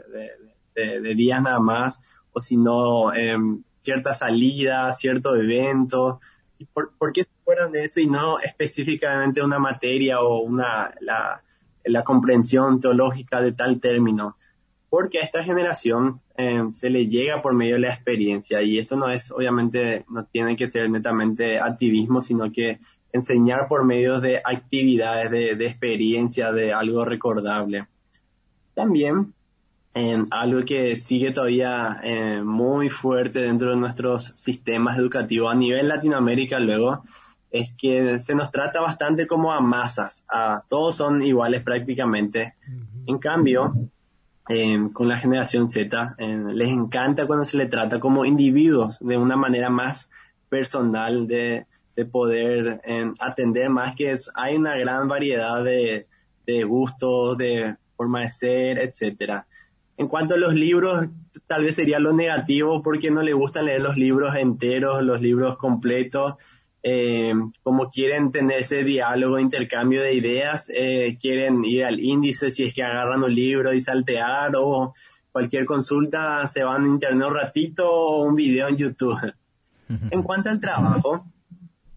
días 1.15 1.41
nada 1.41 1.59
más, 1.59 2.01
o 2.33 2.39
si 2.39 2.57
no, 2.57 3.13
em, 3.13 3.63
cierta 3.81 4.13
salida, 4.13 4.91
cierto 4.91 5.35
evento. 5.35 6.19
¿Y 6.57 6.65
por, 6.65 6.93
por, 6.97 7.13
qué 7.13 7.23
se 7.23 7.29
fueron 7.45 7.71
de 7.71 7.85
eso 7.85 7.99
y 7.99 8.07
no 8.07 8.39
específicamente 8.39 9.43
una 9.43 9.59
materia 9.59 10.21
o 10.21 10.41
una, 10.41 10.93
la, 10.99 11.43
la 11.83 12.03
comprensión 12.03 12.79
teológica 12.79 13.41
de 13.41 13.51
tal 13.51 13.79
término? 13.79 14.35
Porque 14.89 15.19
a 15.19 15.21
esta 15.21 15.43
generación 15.43 16.21
em, 16.35 16.71
se 16.71 16.89
le 16.89 17.07
llega 17.07 17.41
por 17.41 17.53
medio 17.53 17.75
de 17.75 17.81
la 17.81 17.93
experiencia 17.93 18.61
y 18.61 18.79
esto 18.79 18.95
no 18.95 19.09
es, 19.09 19.31
obviamente, 19.31 20.03
no 20.09 20.25
tiene 20.25 20.55
que 20.55 20.67
ser 20.67 20.89
netamente 20.89 21.59
activismo, 21.59 22.21
sino 22.21 22.51
que 22.51 22.79
enseñar 23.11 23.67
por 23.67 23.85
medio 23.85 24.19
de 24.19 24.41
actividades, 24.43 25.29
de, 25.29 25.55
de 25.55 25.65
experiencia, 25.67 26.51
de 26.51 26.73
algo 26.73 27.05
recordable. 27.05 27.87
También 28.73 29.33
algo 30.31 30.65
que 30.65 30.97
sigue 30.97 31.31
todavía 31.31 31.99
eh, 32.03 32.41
muy 32.43 32.89
fuerte 32.89 33.41
dentro 33.41 33.69
de 33.71 33.75
nuestros 33.75 34.33
sistemas 34.35 34.97
educativos 34.97 35.51
a 35.51 35.55
nivel 35.55 35.87
Latinoamérica 35.87 36.59
luego 36.59 37.03
es 37.51 37.71
que 37.77 38.19
se 38.19 38.33
nos 38.33 38.49
trata 38.49 38.81
bastante 38.81 39.27
como 39.27 39.53
a 39.53 39.61
masas, 39.61 40.25
a, 40.27 40.63
todos 40.67 40.95
son 40.95 41.21
iguales 41.21 41.61
prácticamente. 41.61 42.55
En 43.05 43.19
cambio, 43.19 43.91
con 44.45 45.07
la 45.07 45.17
generación 45.17 45.67
Z, 45.67 46.15
les 46.17 46.69
encanta 46.69 47.25
cuando 47.27 47.45
se 47.45 47.57
le 47.57 47.67
trata 47.67 47.99
como 47.99 48.25
individuos 48.25 48.99
de 48.99 49.17
una 49.17 49.37
manera 49.37 49.69
más 49.69 50.09
personal 50.49 51.27
de, 51.27 51.65
de 51.95 52.05
poder 52.05 52.81
atender 53.19 53.69
más 53.69 53.95
que 53.95 54.13
hay 54.35 54.55
una 54.55 54.75
gran 54.75 55.07
variedad 55.07 55.63
de, 55.63 56.07
de 56.45 56.63
gustos, 56.63 57.37
de 57.37 57.75
forma 57.95 58.21
de 58.21 58.29
ser, 58.29 58.79
etcétera. 58.79 59.47
En 59.95 60.07
cuanto 60.07 60.33
a 60.33 60.37
los 60.37 60.53
libros, 60.55 61.07
tal 61.47 61.63
vez 61.63 61.75
sería 61.75 61.99
lo 61.99 62.13
negativo 62.13 62.81
porque 62.81 63.11
no 63.11 63.21
le 63.21 63.33
gustan 63.33 63.65
leer 63.65 63.81
los 63.81 63.95
libros 63.95 64.35
enteros, 64.35 65.03
los 65.03 65.21
libros 65.21 65.57
completos. 65.57 66.33
Eh, 66.85 67.33
como 67.63 67.89
quieren 67.89 68.29
tener 68.29 68.59
ese 68.59 68.83
diálogo, 68.83 69.39
intercambio 69.39 70.01
de 70.01 70.13
ideas, 70.13 70.69
eh, 70.75 71.17
quieren 71.19 71.63
ir 71.63 71.85
al 71.85 72.01
índice 72.01 72.51
si 72.51 72.65
es 72.65 72.73
que 72.73 72.83
agarran 72.83 73.23
un 73.23 73.33
libro 73.33 73.73
y 73.73 73.79
saltear 73.79 74.51
o 74.57 74.93
cualquier 75.31 75.65
consulta 75.65 76.45
se 76.47 76.63
van 76.63 76.83
a 76.83 76.87
internet 76.87 77.27
un 77.27 77.33
ratito 77.33 77.89
o 77.89 78.23
un 78.23 78.35
video 78.35 78.67
en 78.67 78.77
YouTube. 78.77 79.33
En 80.11 80.23
cuanto 80.23 80.49
al 80.49 80.59
trabajo, 80.59 81.25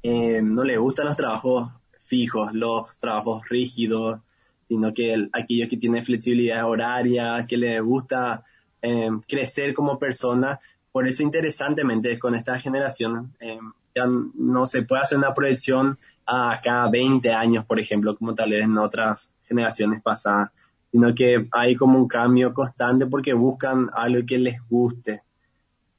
eh, 0.03 0.41
no 0.43 0.65
le 0.65 0.77
gustan 0.77 1.07
los 1.07 1.17
trabajos 1.17 1.73
fijos, 2.07 2.53
los 2.53 2.97
trabajos 2.99 3.49
rígidos, 3.49 4.21
sino 4.69 4.93
que 4.93 5.29
aquellos 5.33 5.69
que 5.69 5.77
tienen 5.77 6.05
flexibilidad 6.05 6.65
horaria, 6.69 7.45
que 7.49 7.57
les 7.57 7.81
gusta 7.83 8.45
eh, 8.83 9.11
crecer 9.27 9.73
como 9.75 9.99
persona. 9.99 10.59
Por 10.93 11.07
eso, 11.07 11.23
interesantemente, 11.23 12.19
con 12.19 12.35
esta 12.35 12.59
generación, 12.59 13.35
eh, 13.41 13.59
ya 13.97 14.07
no 14.07 14.67
se 14.67 14.83
puede 14.83 15.03
hacer 15.03 15.19
una 15.19 15.33
proyección 15.33 15.99
a 16.27 16.61
cada 16.63 16.89
20 16.91 17.33
años, 17.33 17.65
por 17.65 17.81
ejemplo, 17.81 18.15
como 18.15 18.35
tal 18.35 18.51
vez 18.51 18.65
en 18.65 18.77
otras 18.77 19.33
generaciones 19.43 20.03
pasadas, 20.03 20.51
sino 20.93 21.15
que 21.15 21.49
hay 21.53 21.75
como 21.75 21.99
un 21.99 22.07
cambio 22.07 22.53
constante 22.53 23.07
porque 23.07 23.33
buscan 23.33 23.87
algo 23.95 24.27
que 24.27 24.39
les 24.39 24.61
guste. 24.69 25.23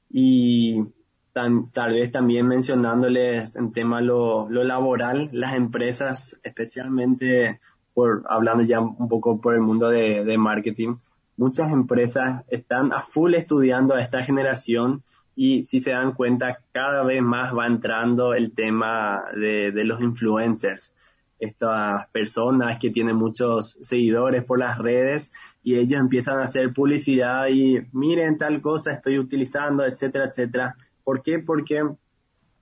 Y 0.09 0.83
tal 1.73 1.93
vez 1.93 2.11
también 2.11 2.47
mencionándoles 2.47 3.55
en 3.55 3.71
tema 3.71 4.01
lo, 4.01 4.47
lo 4.49 4.63
laboral, 4.63 5.29
las 5.31 5.53
empresas, 5.53 6.39
especialmente 6.43 7.59
por, 7.93 8.23
hablando 8.29 8.63
ya 8.63 8.79
un 8.79 9.07
poco 9.07 9.41
por 9.41 9.55
el 9.55 9.61
mundo 9.61 9.89
de, 9.89 10.37
marketing, 10.37 10.97
muchas 11.35 11.71
empresas 11.71 12.43
están 12.47 12.93
a 12.93 13.01
full 13.01 13.33
estudiando 13.33 13.95
a 13.95 14.01
esta 14.01 14.23
generación 14.23 15.01
y 15.39 15.65
si 15.65 15.79
se 15.79 15.91
dan 15.91 16.13
cuenta, 16.13 16.63
cada 16.71 17.03
vez 17.03 17.21
más 17.21 17.55
va 17.55 17.67
entrando 17.67 18.33
el 18.33 18.53
tema 18.53 19.23
de, 19.35 19.71
los 19.85 20.01
influencers. 20.01 20.95
Estas 21.37 22.07
personas 22.07 22.79
que 22.79 22.89
tienen 22.89 23.17
muchos 23.17 23.77
seguidores 23.81 24.43
por 24.43 24.57
las 24.57 24.79
redes 24.79 25.31
y 25.61 25.75
ellos 25.75 25.99
empiezan 25.99 26.39
a 26.39 26.45
hacer 26.45 26.73
publicidad 26.73 27.49
y 27.49 27.77
miren 27.91 28.37
tal 28.37 28.59
cosa 28.61 28.93
estoy 28.93 29.19
utilizando, 29.19 29.85
etcétera, 29.85 30.25
etcétera. 30.25 30.75
¿Por 31.03 31.21
qué? 31.21 31.37
Porque 31.37 31.87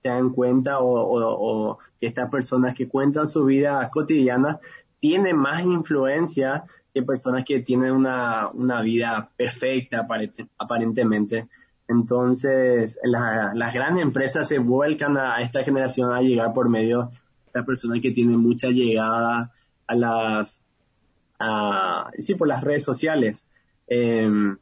se 0.02 0.08
dan 0.10 0.28
cuenta 0.28 0.80
o, 0.80 1.70
o 1.70 1.78
estas 1.98 2.28
personas 2.28 2.74
que 2.74 2.88
cuentan 2.88 3.26
su 3.26 3.46
vida 3.46 3.88
cotidiana 3.90 4.60
tiene 5.00 5.32
más 5.32 5.64
influencia 5.64 6.64
que 6.92 7.02
personas 7.02 7.42
que 7.42 7.60
tienen 7.60 7.92
una, 7.92 8.48
una 8.48 8.82
vida 8.82 9.30
perfecta 9.34 10.06
aparentemente. 10.58 11.48
Entonces, 11.88 12.98
las 13.04 13.74
grandes 13.74 14.02
empresas 14.02 14.48
se 14.48 14.58
vuelcan 14.58 15.16
a, 15.16 15.40
esta 15.40 15.62
generación 15.62 16.12
a 16.12 16.20
llegar 16.20 16.52
por 16.52 16.68
medio 16.68 17.10
de 17.54 17.62
personas 17.62 18.00
que 18.00 18.10
tienen 18.10 18.38
mucha 18.38 18.68
llegada 18.68 19.52
a 19.86 19.94
las, 19.94 20.64
a, 21.38 22.10
sí, 22.18 22.34
por 22.34 22.48
las 22.48 22.64
redes 22.64 22.82
sociales. 22.82 23.50
Em, 23.86 24.58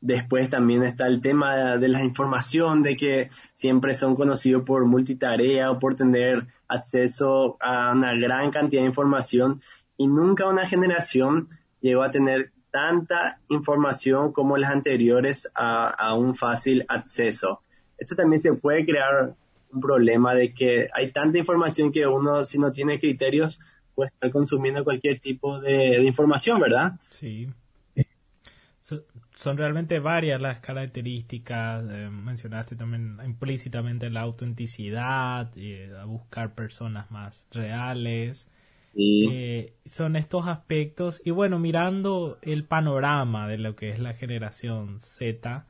después 0.00 0.48
también 0.48 0.84
está 0.84 1.06
el 1.06 1.20
tema 1.20 1.54
de, 1.56 1.78
de, 1.78 1.88
la 1.88 2.02
información, 2.02 2.82
de 2.82 2.96
que 2.96 3.28
siempre 3.52 3.94
son 3.94 4.16
conocidos 4.16 4.62
por 4.64 4.86
multitarea 4.86 5.70
o 5.70 5.78
por 5.78 5.94
tener 5.94 6.46
acceso 6.66 7.58
a 7.60 7.92
una 7.92 8.14
gran 8.14 8.50
cantidad 8.50 8.82
de 8.82 8.88
información 8.88 9.60
y 9.98 10.06
nunca 10.06 10.46
una 10.46 10.66
generación 10.66 11.48
llegó 11.80 12.02
a 12.02 12.10
tener 12.10 12.52
tanta 12.70 13.40
información 13.48 14.32
como 14.32 14.56
las 14.56 14.70
anteriores 14.70 15.50
a, 15.54 16.14
un 16.14 16.34
fácil 16.34 16.84
acceso. 16.88 17.62
Esto 17.96 18.14
también 18.14 18.40
se 18.40 18.52
puede 18.54 18.84
crear 18.84 19.34
un 19.72 19.80
problema 19.80 20.34
de 20.34 20.52
que 20.52 20.88
hay 20.94 21.12
tanta 21.12 21.38
información 21.38 21.92
que 21.92 22.06
uno, 22.06 22.44
si 22.44 22.58
no 22.58 22.72
tiene 22.72 22.98
criterios, 22.98 23.58
puede 23.94 24.08
estar 24.08 24.30
consumiendo 24.30 24.84
cualquier 24.84 25.18
tipo 25.20 25.60
de, 25.60 26.02
información, 26.04 26.60
¿verdad? 26.60 26.92
Sí. 27.10 27.48
son 29.34 29.56
realmente 29.56 29.98
varias 29.98 30.40
las 30.40 30.60
características. 30.60 31.84
Eh, 31.90 32.08
mencionaste 32.10 32.76
también 32.76 33.18
implícitamente 33.24 34.08
la 34.10 34.20
autenticidad, 34.22 35.50
eh, 35.56 35.92
a 36.00 36.04
buscar 36.04 36.54
personas 36.54 37.10
más 37.10 37.46
reales. 37.50 38.48
Eh, 38.94 39.74
son 39.84 40.16
estos 40.16 40.46
aspectos. 40.46 41.20
Y 41.24 41.30
bueno, 41.30 41.58
mirando 41.58 42.38
el 42.42 42.64
panorama 42.64 43.48
de 43.48 43.58
lo 43.58 43.76
que 43.76 43.90
es 43.90 43.98
la 43.98 44.14
generación 44.14 44.98
Z, 45.00 45.66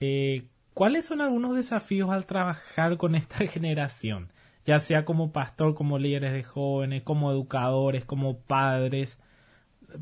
eh, 0.00 0.46
¿cuáles 0.74 1.06
son 1.06 1.20
algunos 1.20 1.56
desafíos 1.56 2.10
al 2.10 2.26
trabajar 2.26 2.96
con 2.96 3.14
esta 3.14 3.38
generación? 3.46 4.32
Ya 4.66 4.78
sea 4.80 5.04
como 5.04 5.32
pastor, 5.32 5.74
como 5.74 5.98
líderes 5.98 6.32
de 6.32 6.42
jóvenes, 6.42 7.02
como 7.02 7.30
educadores, 7.32 8.04
como 8.04 8.38
padres. 8.38 9.18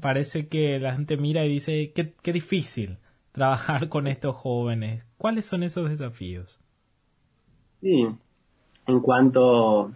Parece 0.01 0.49
que 0.49 0.81
la 0.81 0.95
gente 0.95 1.17
mira 1.17 1.45
y 1.45 1.49
dice, 1.49 1.93
qué, 1.95 2.15
qué 2.21 2.33
difícil 2.33 2.99
trabajar 3.31 3.89
con 3.89 4.09
estos 4.09 4.35
jóvenes. 4.35 5.05
¿Cuáles 5.19 5.47
son 5.47 5.63
esos 5.63 5.89
desafíos? 5.89 6.59
Sí, 7.81 8.09
en 8.87 9.01
cuanto 9.01 9.93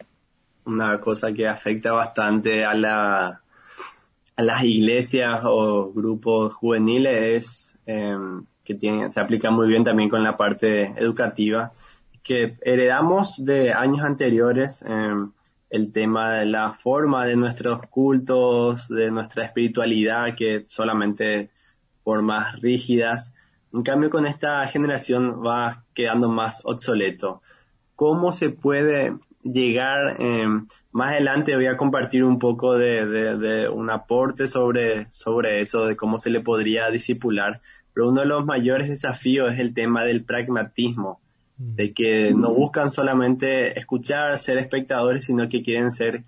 una 0.64 1.00
cosa 1.00 1.32
que 1.32 1.48
afecta 1.48 1.92
bastante 1.92 2.64
a, 2.64 2.74
la, 2.74 3.42
a 4.36 4.42
las 4.42 4.64
iglesias 4.64 5.40
o 5.44 5.92
grupos 5.92 6.54
juveniles 6.54 7.22
es 7.22 7.78
em, 7.86 8.44
que 8.64 8.74
tiene, 8.74 9.10
se 9.10 9.20
aplica 9.20 9.50
muy 9.50 9.68
bien 9.68 9.84
también 9.84 10.08
con 10.08 10.22
la 10.22 10.36
parte 10.36 10.92
educativa, 10.96 11.72
que 12.22 12.56
heredamos 12.62 13.44
de 13.44 13.72
años 13.72 14.00
anteriores 14.00 14.82
em, 14.82 15.32
el 15.70 15.92
tema 15.92 16.32
de 16.32 16.46
la 16.46 16.72
forma 16.72 17.24
de 17.24 17.36
nuestros 17.36 17.82
cultos, 17.86 18.88
de 18.88 19.10
nuestra 19.10 19.44
espiritualidad, 19.44 20.34
que 20.34 20.66
solamente 20.68 21.50
formas 22.02 22.60
rígidas. 22.60 23.34
En 23.72 23.82
cambio, 23.82 24.10
con 24.10 24.26
esta 24.26 24.66
generación 24.66 25.42
va 25.46 25.84
quedando 25.94 26.28
más 26.28 26.60
obsoleto. 26.64 27.40
¿Cómo 27.94 28.32
se 28.32 28.50
puede 28.50 29.16
llegar? 29.42 30.16
Eh, 30.18 30.46
más 30.92 31.10
adelante 31.10 31.54
voy 31.54 31.66
a 31.66 31.76
compartir 31.76 32.24
un 32.24 32.38
poco 32.38 32.76
de, 32.76 33.68
un 33.72 33.90
aporte 33.90 34.46
sobre, 34.48 35.10
sobre 35.10 35.60
eso, 35.60 35.86
de 35.86 35.96
cómo 35.96 36.18
se 36.18 36.30
le 36.30 36.40
podría 36.40 36.90
disipular. 36.90 37.60
Pero 37.92 38.08
uno 38.08 38.20
de 38.20 38.26
los 38.26 38.44
mayores 38.44 38.88
desafíos 38.88 39.52
es 39.52 39.60
el 39.60 39.74
tema 39.74 40.04
del 40.04 40.24
pragmatismo, 40.24 41.20
mm. 41.58 41.74
de 41.74 41.92
que 41.92 42.34
no 42.34 42.52
buscan 42.52 42.90
solamente 42.90 43.78
escuchar, 43.78 44.38
ser 44.38 44.58
espectadores, 44.58 45.24
sino 45.24 45.48
que 45.48 45.62
quieren 45.62 45.90
ser 45.90 46.24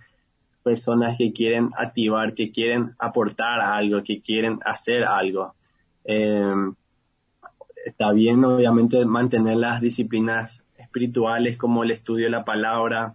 personas 0.62 1.19
que 1.19 1.33
quieren 1.33 1.71
activar, 1.76 2.35
que 2.35 2.50
quieren 2.50 2.95
aportar 2.99 3.61
algo, 3.61 4.02
que 4.02 4.21
quieren 4.21 4.61
hacer 4.64 5.04
algo. 5.04 5.54
Eh, 6.04 6.54
está 7.85 8.12
bien, 8.12 8.45
obviamente, 8.45 9.04
mantener 9.04 9.57
las 9.57 9.81
disciplinas 9.81 10.66
espirituales 10.93 11.57
como 11.57 11.83
el 11.83 11.91
estudio 11.91 12.27
de 12.27 12.31
la 12.31 12.45
palabra, 12.45 13.15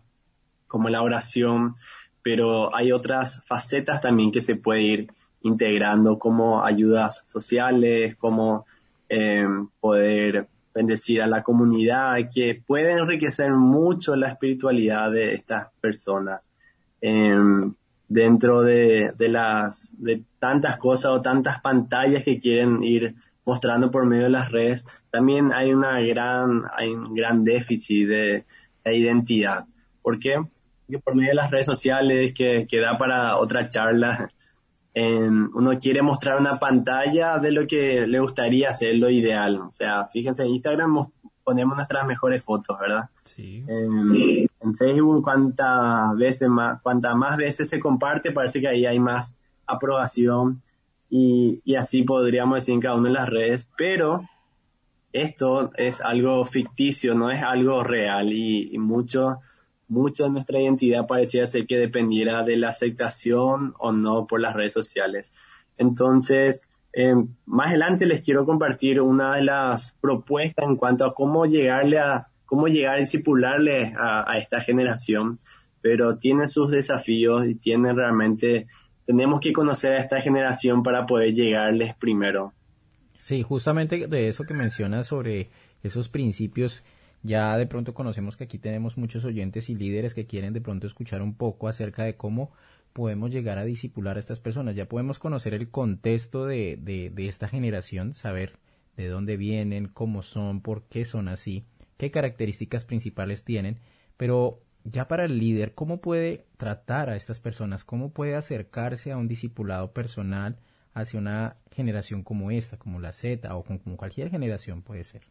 como 0.68 0.90
la 0.90 1.04
oración, 1.04 1.76
pero 2.24 2.76
hay 2.76 2.92
otras 2.92 3.44
facetas 3.46 4.02
también 4.02 4.32
que 4.32 4.42
se 4.42 4.56
puede 4.56 4.82
ir 4.82 5.08
integrando 5.44 6.18
como 6.18 6.66
ayudas 6.66 7.24
sociales, 7.28 8.16
como 8.16 8.66
eh, 9.10 9.48
poder 9.80 10.48
bendecir 10.74 11.22
a 11.22 11.28
la 11.28 11.44
comunidad, 11.44 12.18
que 12.34 12.62
puede 12.66 12.94
enriquecer 12.94 13.52
mucho 13.52 14.16
la 14.16 14.28
espiritualidad 14.28 15.12
de 15.12 15.36
estas 15.36 15.70
personas. 15.80 16.50
Em, 17.00 17.76
dentro 18.10 18.64
de, 18.64 19.14
las 19.20 19.94
de 19.98 20.24
tantas 20.40 20.78
cosas 20.78 21.12
o 21.12 21.22
tantas 21.22 21.62
pantallas 21.62 22.24
que 22.24 22.40
quieren 22.40 22.84
ir 22.84 23.16
mostrando 23.48 23.90
por 23.90 24.06
medio 24.06 24.26
de 24.26 24.30
las 24.30 24.52
redes, 24.52 24.86
también 25.10 25.54
hay 25.54 25.74
una 25.74 26.02
gran, 26.02 26.60
hay 26.76 26.90
un 26.90 27.16
gran 27.16 27.46
déficit 27.46 28.10
de, 28.10 28.46
identidad. 28.86 29.66
¿Por 30.02 30.20
qué? 30.20 30.36
Porque 30.36 31.00
por 31.00 31.16
medio 31.16 31.30
de 31.30 31.36
las 31.36 31.50
redes 31.50 31.66
sociales, 31.66 32.34
que, 32.34 32.68
que 32.70 32.80
da 32.80 32.98
para 32.98 33.38
otra 33.38 33.70
charla, 33.70 34.30
uno 34.94 35.80
quiere 35.80 36.02
mostrar 36.02 36.40
una 36.40 36.60
pantalla 36.60 37.38
de 37.38 37.52
lo 37.52 37.66
que 37.68 38.06
le 38.06 38.20
gustaría 38.20 38.70
hacer, 38.70 38.96
lo 38.96 39.10
ideal. 39.10 39.62
O 39.62 39.72
sea, 39.72 40.08
fíjense, 40.08 40.44
en 40.44 40.50
Instagram 40.50 41.06
ponemos 41.44 41.76
nuestras 41.76 42.06
mejores 42.06 42.44
fotos, 42.44 42.78
¿verdad? 42.80 43.10
Sí. 43.24 43.64
En 43.68 44.76
Facebook, 44.78 45.24
cuantas 45.24 46.16
veces 46.18 46.50
más, 46.50 46.82
cuantas 46.82 47.16
más 47.16 47.38
veces 47.38 47.70
se 47.70 47.80
comparte, 47.80 48.32
parece 48.32 48.60
que 48.60 48.68
ahí 48.68 48.86
hay 48.86 49.00
más 49.00 49.38
aprobación 49.66 50.62
y, 51.10 51.62
y 51.64 51.76
así 51.76 52.04
podríamos 52.04 52.56
decir 52.58 52.76
en 52.76 52.82
cada 52.82 52.96
una 52.96 53.10
de 53.10 53.16
las 53.16 53.30
redes, 53.30 53.70
pero 53.78 54.24
esto 55.14 55.72
es 55.76 56.02
algo 56.02 56.46
ficticio, 56.46 57.16
no 57.16 57.32
es 57.32 57.42
algo 57.42 57.84
real 57.84 58.32
y, 58.34 58.78
mucho, 58.78 59.40
mucho 59.88 60.26
de 60.26 60.30
nuestra 60.30 60.60
identidad 60.60 61.08
parecía 61.08 61.48
ser 61.48 61.66
que 61.66 61.78
dependiera 61.78 62.44
de 62.44 62.58
la 62.58 62.70
aceptación 62.70 63.74
o 63.80 63.92
no 63.92 64.28
por 64.28 64.42
las 64.42 64.54
redes 64.54 64.74
sociales. 64.74 65.32
Entonces, 65.78 66.68
eh, 66.94 67.16
más 67.46 67.70
adelante 67.70 68.06
les 68.06 68.22
quiero 68.22 68.46
compartir 68.46 69.02
una 69.02 69.36
de 69.36 69.44
las 69.44 69.92
propuestas 70.02 70.66
en 70.66 70.76
cuanto 70.76 71.06
a 71.06 71.14
cómo 71.14 71.46
llegarle 71.46 72.00
a, 72.00 72.28
cómo 72.46 72.68
llegar 72.68 72.96
a 72.96 73.00
discipularle 73.00 73.94
a, 73.98 74.38
esta 74.38 74.62
generación, 74.62 75.40
pero 75.82 76.18
tiene 76.18 76.48
sus 76.48 76.72
desafíos 76.72 77.46
y 77.48 77.56
tiene 77.56 77.94
realmente, 77.94 78.68
tenemos 79.08 79.40
que 79.40 79.52
conocer 79.52 79.94
a 79.94 80.00
esta 80.00 80.22
generación 80.22 80.84
para 80.84 81.08
poder 81.08 81.34
llegarles 81.34 81.96
primero. 81.96 82.54
Sí, 83.18 83.42
justamente 83.42 84.08
de 84.08 84.28
eso 84.28 84.44
que 84.44 84.54
mencionas 84.54 85.08
sobre 85.08 85.50
esos 85.82 86.10
principios, 86.10 86.84
ya 87.24 87.58
de 87.58 87.66
pronto 87.66 87.96
conocemos 87.96 88.38
que 88.38 88.44
aquí 88.44 88.60
tenemos 88.60 88.98
muchos 88.98 89.26
oyentes 89.26 89.70
y 89.70 89.76
líderes 89.76 90.14
que 90.14 90.28
quieren 90.28 90.54
de 90.54 90.62
pronto 90.62 90.86
escuchar 90.86 91.24
un 91.24 91.34
poco 91.34 91.68
acerca 91.68 92.04
de 92.04 92.16
cómo 92.16 92.52
podemos 92.94 93.32
llegar 93.32 93.58
a 93.58 93.66
disipular 93.66 94.18
a 94.18 94.20
estas 94.20 94.40
personas. 94.40 94.76
Ya 94.76 94.88
podemos 94.88 95.18
conocer 95.18 95.56
el 95.56 95.70
contexto 95.70 96.46
de, 96.46 96.78
de, 96.80 97.10
de 97.10 97.28
esta 97.28 97.48
generación, 97.48 98.14
saber 98.14 98.60
de 98.96 99.08
dónde 99.08 99.38
vienen, 99.38 99.88
cómo 99.88 100.22
son, 100.22 100.62
por 100.62 100.84
qué 100.84 101.06
son 101.06 101.28
así 101.28 101.66
qué 101.98 102.12
características 102.12 102.86
principales 102.86 103.44
tienen, 103.44 103.80
pero 104.16 104.62
ya 104.90 105.08
para 105.08 105.26
el 105.26 105.38
líder, 105.38 105.74
¿cómo 105.74 106.00
puede 106.00 106.46
tratar 106.58 107.10
a 107.10 107.16
estas 107.16 107.40
personas? 107.40 107.84
¿Cómo 107.84 108.12
puede 108.12 108.36
acercarse 108.36 109.12
a 109.12 109.18
un 109.18 109.28
discipulado 109.28 109.92
personal 109.92 110.58
hacia 110.94 111.20
una 111.20 111.58
generación 111.72 112.24
como 112.24 112.52
esta, 112.52 112.78
como 112.78 113.00
la 113.00 113.12
Z 113.12 113.54
o 113.56 113.64
como 113.64 113.98
cualquier 113.98 114.30
generación 114.30 114.82
puede 114.82 115.04
ser? 115.04 115.24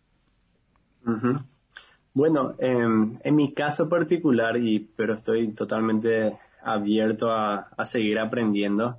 Bueno, 2.12 2.54
em, 2.58 3.16
en 3.22 3.34
mi 3.34 3.52
caso 3.52 3.88
particular, 3.88 4.56
y, 4.56 4.80
pero 4.94 5.14
estoy 5.14 5.48
totalmente 5.52 6.36
abierto 6.62 7.30
a, 7.30 7.68
seguir 7.84 8.18
aprendiendo, 8.18 8.98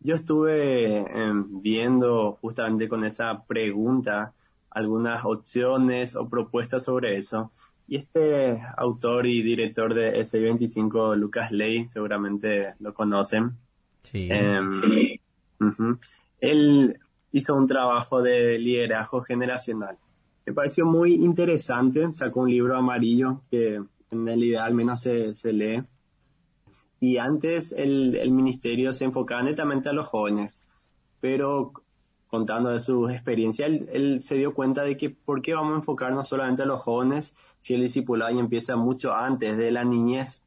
yo 0.00 0.16
estuve 0.16 0.98
em, 0.98 1.60
viendo 1.62 2.38
justamente 2.40 2.88
con 2.88 3.04
esa 3.04 3.44
pregunta 3.44 4.32
algunas 4.70 5.24
opciones 5.24 6.16
o 6.16 6.28
propuestas 6.28 6.84
sobre 6.84 7.18
eso. 7.18 7.50
Y 7.86 7.96
este 7.96 8.62
autor 8.76 9.26
y 9.26 9.42
director 9.42 9.94
de 9.94 10.20
S25, 10.20 11.16
Lucas 11.16 11.52
Ley, 11.52 11.86
seguramente 11.88 12.74
lo 12.78 12.94
conocen. 12.94 13.52
Sí. 14.02 14.28
Em, 14.30 15.18
Él 16.40 16.98
hizo 17.32 17.54
un 17.54 17.66
trabajo 17.66 18.22
de 18.22 18.58
liderazgo 18.58 19.22
generacional. 19.22 19.98
Me 20.46 20.52
pareció 20.52 20.86
muy 20.86 21.14
interesante. 21.14 22.12
Sacó 22.12 22.40
un 22.40 22.50
libro 22.50 22.76
amarillo 22.76 23.42
que 23.50 23.80
en 24.10 24.26
realidad 24.26 24.64
al 24.64 24.74
menos 24.74 25.00
se, 25.00 25.34
se 25.34 25.52
lee. 25.52 25.82
Y 27.00 27.16
antes 27.16 27.72
el, 27.72 28.16
el 28.16 28.30
ministerio 28.30 28.92
se 28.92 29.04
enfocaba 29.04 29.42
netamente 29.42 29.88
a 29.88 29.92
los 29.92 30.06
jóvenes. 30.06 30.60
Pero 31.20 31.72
contando 32.32 32.70
de 32.70 32.78
sus 32.78 33.12
experiencias, 33.12 33.70
él, 33.92 34.22
se 34.22 34.36
dio 34.36 34.54
cuenta 34.54 34.84
de 34.84 34.96
que 34.96 35.10
por 35.10 35.42
qué 35.42 35.52
vamos 35.52 35.74
a 35.74 35.76
enfocarnos 35.76 36.28
solamente 36.28 36.62
a 36.62 36.66
los 36.66 36.80
jóvenes 36.80 37.34
si 37.58 37.74
el 37.74 37.82
discipulado 37.82 38.32
ya 38.32 38.40
empieza 38.40 38.74
mucho 38.74 39.12
antes 39.12 39.58
de 39.58 39.70
la 39.70 39.84
niñez, 39.84 40.40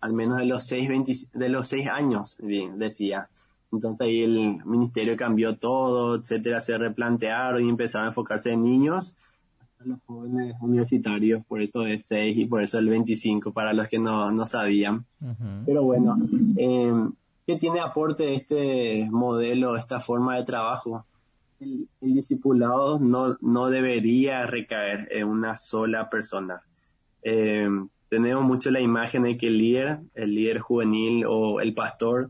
al 0.00 0.12
menos 0.12 0.38
de 0.38 0.46
los 0.46 0.64
seis, 0.64 1.28
de 1.32 1.48
los 1.48 1.66
seis 1.66 1.88
años, 1.88 2.38
decía. 2.76 3.28
Entonces 3.72 4.00
ahí 4.06 4.22
el 4.22 4.64
ministerio 4.64 5.16
cambió 5.16 5.56
todo, 5.56 6.14
etcétera, 6.14 6.60
se 6.60 6.78
replantearon 6.78 7.64
y 7.64 7.68
empezaron 7.68 8.06
a 8.06 8.10
enfocarse 8.10 8.52
en 8.52 8.60
niños 8.60 9.16
hasta 9.60 9.86
los 9.86 9.98
jóvenes 10.06 10.54
universitarios, 10.60 11.44
por 11.46 11.60
eso 11.60 11.84
es 11.84 12.06
6 12.06 12.38
y 12.38 12.46
por 12.46 12.62
eso 12.62 12.78
el 12.78 12.90
25 12.90 13.52
para 13.52 13.72
los 13.72 13.88
que 13.88 13.98
no, 13.98 14.30
no 14.30 14.46
sabían. 14.46 15.04
Pero 15.66 15.82
bueno, 15.82 16.16
eh, 16.56 16.92
¿Qué 17.48 17.56
tiene 17.56 17.80
aporte 17.80 18.34
este 18.34 19.08
modelo, 19.10 19.74
esta 19.74 20.00
forma 20.00 20.36
de 20.36 20.44
trabajo? 20.44 21.06
El, 21.58 21.88
discipulado 21.98 23.00
no, 23.00 23.38
no 23.40 23.70
debería 23.70 24.44
recaer 24.46 25.08
en 25.10 25.28
una 25.28 25.56
sola 25.56 26.10
persona. 26.10 26.60
Eh, 27.22 27.66
tenemos 28.10 28.44
mucho 28.44 28.70
la 28.70 28.82
imagen 28.82 29.22
de 29.22 29.38
que 29.38 29.46
el 29.46 29.56
líder, 29.56 30.00
el 30.14 30.34
líder 30.34 30.58
juvenil 30.58 31.24
o 31.26 31.62
el 31.62 31.72
pastor, 31.72 32.28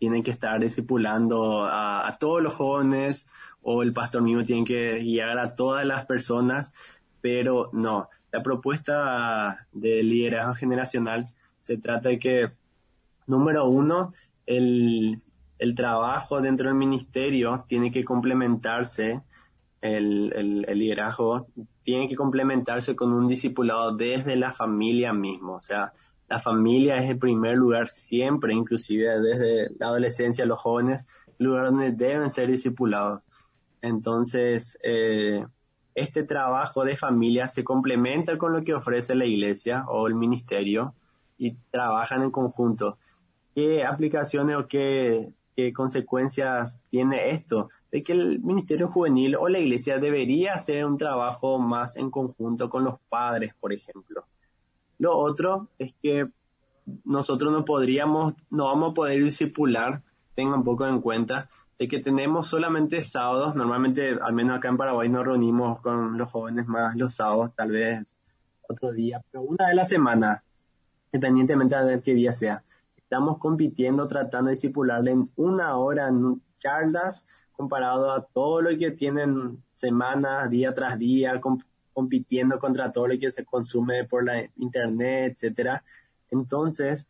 tienen 0.00 0.24
que 0.24 0.32
estar 0.32 0.58
discipulando 0.58 1.62
a, 1.62 2.04
a, 2.08 2.18
todos 2.18 2.42
los 2.42 2.54
jóvenes 2.54 3.28
o 3.62 3.84
el 3.84 3.92
pastor 3.92 4.22
mismo 4.22 4.42
tiene 4.42 4.64
que 4.64 4.98
guiar 4.98 5.38
a 5.38 5.54
todas 5.54 5.86
las 5.86 6.06
personas, 6.06 6.74
pero 7.20 7.70
no, 7.72 8.08
la 8.32 8.42
propuesta 8.42 9.68
de 9.70 10.02
liderazgo 10.02 10.54
generacional 10.54 11.30
se 11.60 11.78
trata 11.78 12.08
de 12.08 12.18
que 12.18 12.63
Número 13.26 13.68
uno, 13.68 14.10
el, 14.46 15.22
trabajo 15.76 16.40
dentro 16.40 16.68
del 16.68 16.76
ministerio 16.76 17.64
tiene 17.66 17.90
que 17.90 18.04
complementarse, 18.04 19.22
el, 19.80 20.62
liderazgo 20.62 21.46
tiene 21.82 22.08
que 22.08 22.16
complementarse 22.16 22.96
con 22.96 23.12
un 23.12 23.26
discipulado 23.26 23.96
desde 23.96 24.36
la 24.36 24.50
familia 24.50 25.12
mismo. 25.12 25.54
O 25.54 25.60
sea, 25.60 25.92
la 26.28 26.38
familia 26.38 26.96
es 26.96 27.10
el 27.10 27.18
primer 27.18 27.56
lugar 27.56 27.88
siempre, 27.88 28.54
inclusive 28.54 29.20
desde 29.20 29.70
la 29.78 29.86
adolescencia, 29.86 30.46
los 30.46 30.58
jóvenes, 30.58 31.06
el 31.38 31.46
lugar 31.46 31.66
donde 31.66 31.92
deben 31.92 32.30
ser 32.30 32.50
discipulados. 32.50 33.22
Entonces, 33.82 34.78
eh, 34.82 35.44
este 35.94 36.24
trabajo 36.24 36.84
de 36.84 36.96
familia 36.96 37.46
se 37.48 37.62
complementa 37.62 38.36
con 38.36 38.52
lo 38.52 38.62
que 38.62 38.74
ofrece 38.74 39.14
la 39.14 39.26
iglesia 39.26 39.84
o 39.88 40.06
el 40.06 40.14
ministerio 40.14 40.94
y 41.38 41.54
trabajan 41.70 42.22
en 42.22 42.30
conjunto. 42.30 42.98
¿Qué 43.54 43.84
aplicaciones 43.84 44.56
o 44.56 44.66
qué, 44.66 45.32
consecuencias 45.74 46.80
tiene 46.90 47.30
esto? 47.30 47.70
De 47.92 48.02
que 48.02 48.12
el 48.12 48.40
Ministerio 48.40 48.88
Juvenil 48.88 49.36
o 49.36 49.48
la 49.48 49.60
Iglesia 49.60 49.98
debería 49.98 50.54
hacer 50.54 50.84
un 50.84 50.98
trabajo 50.98 51.58
más 51.58 51.96
en 51.96 52.10
conjunto 52.10 52.68
con 52.68 52.84
los 52.84 52.98
padres, 53.08 53.54
por 53.54 53.72
ejemplo. 53.72 54.26
Lo 54.98 55.16
otro 55.16 55.68
es 55.78 55.94
que 56.02 56.28
nosotros 57.04 57.52
no 57.52 57.64
podríamos, 57.64 58.34
no 58.50 58.66
vamos 58.66 58.90
a 58.90 58.94
poder 58.94 59.22
discipular, 59.22 60.02
tengan 60.34 60.58
un 60.58 60.64
poco 60.64 60.86
en 60.86 61.00
cuenta, 61.00 61.48
de 61.78 61.88
que 61.88 62.00
tenemos 62.00 62.48
solamente 62.48 63.02
sábados, 63.02 63.54
normalmente 63.54 64.16
al 64.20 64.32
menos 64.32 64.58
acá 64.58 64.68
en 64.68 64.76
Paraguay 64.76 65.08
nos 65.08 65.24
reunimos 65.24 65.80
con 65.80 66.18
los 66.18 66.30
jóvenes 66.30 66.66
más 66.66 66.96
los 66.96 67.14
sábados, 67.14 67.54
tal 67.54 67.70
vez 67.70 68.18
otro 68.68 68.92
día, 68.92 69.22
pero 69.30 69.42
una 69.42 69.68
a 69.68 69.74
la 69.74 69.84
semana, 69.84 70.44
independientemente 71.12 71.76
de 71.76 72.00
qué 72.00 72.14
día 72.14 72.32
sea. 72.32 72.62
Estamos 73.14 73.38
compitiendo, 73.38 74.08
tratando 74.08 74.48
de 74.48 74.56
disipularle 74.56 75.12
en 75.12 75.22
una 75.36 75.76
hora 75.76 76.08
en 76.08 76.42
charlas 76.58 77.28
comparado 77.52 78.10
a 78.10 78.26
todo 78.26 78.60
lo 78.60 78.76
que 78.76 78.90
tienen 78.90 79.62
semanas, 79.72 80.50
día 80.50 80.74
tras 80.74 80.98
día, 80.98 81.40
compitiendo 81.92 82.58
contra 82.58 82.90
todo 82.90 83.06
lo 83.06 83.16
que 83.16 83.30
se 83.30 83.44
consume 83.44 84.02
por 84.02 84.24
la 84.24 84.42
internet, 84.56 85.34
etcétera. 85.34 85.84
Entonces, 86.28 87.06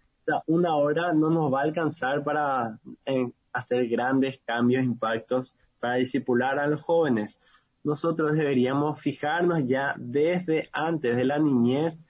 una 0.47 0.77
hora 0.77 1.15
no 1.15 1.31
nos 1.31 1.51
va 1.51 1.61
a 1.61 1.63
alcanzar 1.63 2.23
para 2.23 2.79
eh, 3.07 3.33
hacer 3.55 3.89
grandes 3.89 4.39
cambios, 4.45 4.85
impactos, 4.85 5.55
para 5.81 5.95
disipular 5.95 6.59
a 6.59 6.67
los 6.67 6.83
jóvenes. 6.83 7.41
Nosotros 7.83 8.37
deberíamos 8.37 9.01
fijarnos 9.01 9.65
ya 9.65 9.95
desde 9.97 10.69
antes 10.71 11.17
de 11.17 11.25
la 11.25 11.39
niñez, 11.39 12.05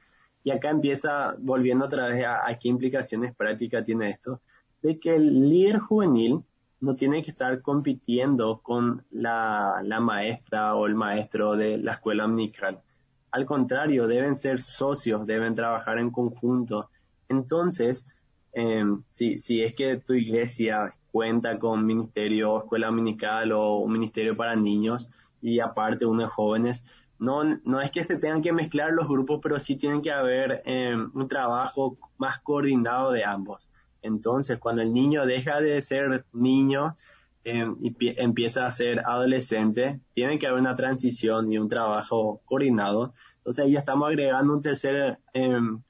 y 0.44 0.50
acá 0.50 0.70
empieza 0.70 1.34
volviendo 1.38 1.86
otra 1.86 2.06
vez 2.08 2.24
a, 2.24 2.46
a 2.46 2.58
qué 2.58 2.68
implicaciones 2.68 3.34
prácticas 3.34 3.84
tiene 3.84 4.10
esto, 4.10 4.40
de 4.82 5.00
que 5.00 5.16
el 5.16 5.48
líder 5.48 5.78
juvenil 5.78 6.44
no 6.80 6.94
tiene 6.94 7.22
que 7.22 7.30
estar 7.30 7.62
compitiendo 7.62 8.60
con 8.62 9.04
la, 9.10 9.80
la, 9.82 10.00
maestra 10.00 10.74
o 10.74 10.86
el 10.86 10.94
maestro 10.94 11.56
de 11.56 11.78
la 11.78 11.92
escuela 11.92 12.26
omnical. 12.26 12.82
Al 13.30 13.46
contrario, 13.46 14.06
deben 14.06 14.36
ser 14.36 14.60
socios, 14.60 15.26
deben 15.26 15.54
trabajar 15.54 15.98
en 15.98 16.10
conjunto. 16.10 16.90
Entonces, 17.28 18.06
eh, 18.52 18.84
si, 19.08 19.38
si 19.38 19.62
es 19.62 19.74
que 19.74 19.96
tu 19.96 20.12
iglesia 20.12 20.92
cuenta 21.10 21.58
con 21.58 21.86
ministerio, 21.86 22.58
escuela 22.58 22.88
dominical 22.88 23.52
o 23.52 23.78
un 23.78 23.92
ministerio 23.92 24.36
para 24.36 24.54
niños 24.54 25.10
y 25.40 25.60
aparte 25.60 26.04
uno 26.04 26.22
de 26.22 26.28
jóvenes, 26.28 26.84
no, 27.18 27.44
no 27.64 27.80
es 27.80 27.90
que 27.90 28.04
se 28.04 28.16
tengan 28.16 28.42
que 28.42 28.52
mezclar 28.52 28.92
los 28.92 29.08
grupos, 29.08 29.40
pero 29.42 29.58
sí 29.60 29.76
tienen 29.76 30.02
que 30.02 30.10
haber 30.10 30.62
eh, 30.64 30.96
un 31.14 31.28
trabajo 31.28 31.96
más 32.18 32.38
coordinado 32.40 33.12
de 33.12 33.24
ambos. 33.24 33.68
Entonces, 34.02 34.58
cuando 34.58 34.82
el 34.82 34.92
niño 34.92 35.24
deja 35.24 35.60
de 35.60 35.80
ser 35.80 36.26
niño 36.32 36.96
eh, 37.44 37.66
y 37.80 37.94
empieza 38.20 38.66
a 38.66 38.70
ser 38.70 39.00
adolescente, 39.06 40.00
tiene 40.14 40.38
que 40.38 40.46
haber 40.46 40.60
una 40.60 40.74
transición 40.74 41.50
y 41.50 41.58
un 41.58 41.68
trabajo 41.68 42.42
coordinado. 42.44 43.12
Entonces, 43.38 43.64
ahí 43.64 43.72
ya 43.72 43.78
estamos 43.78 44.08
agregando 44.08 44.52
un 44.52 44.60
tercer 44.60 45.18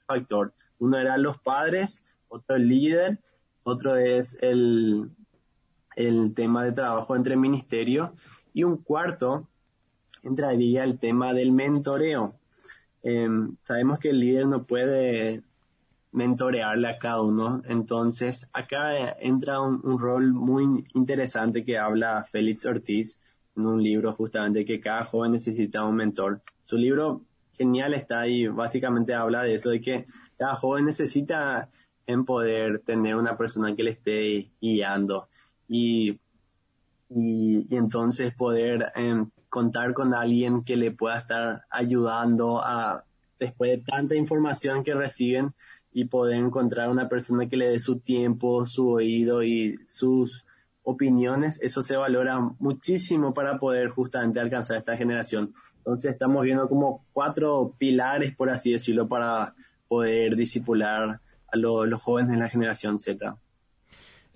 factor. 0.06 0.54
Uno 0.78 0.98
era 0.98 1.16
los 1.18 1.38
padres 1.38 2.04
otro 2.34 2.56
el 2.56 2.68
líder, 2.68 3.18
otro 3.62 3.96
es 3.96 4.36
el, 4.40 5.10
el 5.96 6.34
tema 6.34 6.64
de 6.64 6.72
trabajo 6.72 7.14
entre 7.14 7.36
ministerio 7.36 8.14
y 8.52 8.64
un 8.64 8.76
cuarto 8.76 9.48
entraría 10.24 10.84
el 10.84 10.98
tema 10.98 11.32
del 11.32 11.52
mentoreo. 11.52 12.34
Em, 13.02 13.56
sabemos 13.60 13.98
que 13.98 14.10
el 14.10 14.20
líder 14.20 14.48
no 14.48 14.64
puede 14.64 15.42
mentorearle 16.12 16.88
a 16.88 16.98
cada 16.98 17.22
uno, 17.22 17.60
entonces 17.66 18.46
acá 18.52 18.96
entra 19.18 19.60
un, 19.60 19.98
rol 19.98 20.32
muy 20.32 20.86
interesante 20.94 21.64
que 21.64 21.76
habla 21.76 22.24
Félix 22.24 22.64
Ortiz 22.66 23.20
en 23.56 23.66
un 23.66 23.82
libro 23.82 24.12
justamente 24.12 24.64
que 24.64 24.80
cada 24.80 25.04
joven 25.04 25.32
necesita 25.32 25.84
un 25.84 25.96
mentor. 25.96 26.40
Su 26.62 26.78
libro 26.78 27.22
genial 27.58 27.94
está 27.94 28.20
ahí, 28.20 28.46
básicamente 28.46 29.12
habla 29.12 29.42
de 29.42 29.54
eso, 29.54 29.70
de 29.70 29.80
que 29.80 30.06
cada 30.38 30.54
joven 30.54 30.86
necesita 30.86 31.68
en 32.06 32.24
poder 32.24 32.78
tener 32.78 33.16
una 33.16 33.36
persona 33.36 33.74
que 33.74 33.82
le 33.82 33.90
esté 33.90 34.50
guiando 34.60 35.28
y, 35.68 36.20
y, 37.10 37.74
entonces 37.74 38.34
poder 38.34 38.92
em, 38.94 39.30
contar 39.54 39.94
con 39.94 40.14
alguien 40.14 40.64
que 40.64 40.76
le 40.76 40.90
pueda 40.90 41.16
estar 41.16 41.62
ayudando 41.70 42.60
a, 42.60 43.04
después 43.38 43.70
de 43.70 43.78
tanta 43.78 44.16
información 44.16 44.82
que 44.82 44.94
reciben 44.94 45.48
y 45.92 46.06
poder 46.06 46.38
encontrar 46.38 46.90
una 46.90 47.08
persona 47.08 47.48
que 47.48 47.56
le 47.56 47.68
dé 47.68 47.78
su 47.78 48.00
tiempo, 48.00 48.66
su 48.66 48.88
oído 48.88 49.44
y 49.44 49.76
sus 49.86 50.44
opiniones, 50.82 51.60
eso 51.62 51.82
se 51.82 51.94
valora 51.94 52.40
muchísimo 52.58 53.32
para 53.32 53.60
poder 53.60 53.90
justamente 53.90 54.40
alcanzar 54.40 54.76
esta 54.76 54.96
generación. 54.96 55.52
Entonces 55.76 56.10
estamos 56.10 56.42
viendo 56.42 56.68
como 56.68 57.04
cuatro 57.12 57.76
pilares, 57.78 58.34
por 58.34 58.50
así 58.50 58.72
decirlo, 58.72 59.06
para 59.06 59.54
poder 59.86 60.34
disipular 60.34 61.20
los 61.52 62.02
jóvenes 62.02 62.32
de 62.32 62.38
la 62.40 62.48
generación 62.48 62.98
Z. 62.98 63.36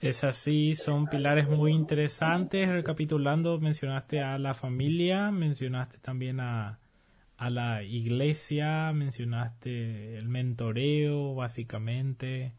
Es 0.00 0.22
así, 0.22 0.76
son 0.76 1.06
pilares 1.06 1.48
muy 1.48 1.72
interesantes. 1.72 2.68
Recapitulando, 2.68 3.58
mencionaste 3.58 4.20
a 4.20 4.38
la 4.38 4.54
familia, 4.54 5.32
mencionaste 5.32 5.98
también 5.98 6.38
a, 6.38 6.78
a 7.36 7.50
la 7.50 7.82
iglesia, 7.82 8.92
mencionaste 8.92 10.16
el 10.16 10.28
mentoreo, 10.28 11.34
básicamente, 11.34 12.52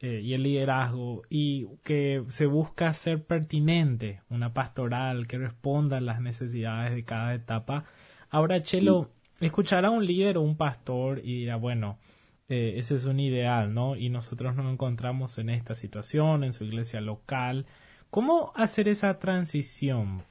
eh, 0.00 0.20
y 0.24 0.34
el 0.34 0.42
liderazgo, 0.42 1.22
y 1.30 1.68
que 1.84 2.24
se 2.26 2.46
busca 2.46 2.92
ser 2.92 3.24
pertinente, 3.24 4.22
una 4.28 4.52
pastoral 4.52 5.28
que 5.28 5.38
responda 5.38 5.98
a 5.98 6.00
las 6.00 6.20
necesidades 6.20 6.94
de 6.94 7.04
cada 7.04 7.32
etapa. 7.34 7.84
Ahora, 8.28 8.60
Chelo, 8.62 9.12
escuchará 9.40 9.88
a 9.88 9.92
un 9.92 10.04
líder 10.04 10.36
o 10.36 10.42
un 10.42 10.56
pastor 10.56 11.20
y 11.22 11.40
dirá, 11.40 11.54
bueno, 11.54 11.98
eh, 12.48 12.74
ese 12.76 12.96
es 12.96 13.04
un 13.04 13.20
ideal, 13.20 13.74
¿no? 13.74 13.96
Y 13.96 14.08
nosotros 14.08 14.54
nos 14.56 14.72
encontramos 14.72 15.38
en 15.38 15.50
esta 15.50 15.74
situación, 15.74 16.44
en 16.44 16.52
su 16.52 16.64
iglesia 16.64 17.00
local. 17.00 17.66
¿Cómo 18.10 18.52
hacer 18.54 18.88
esa 18.88 19.18
transición 19.18 20.22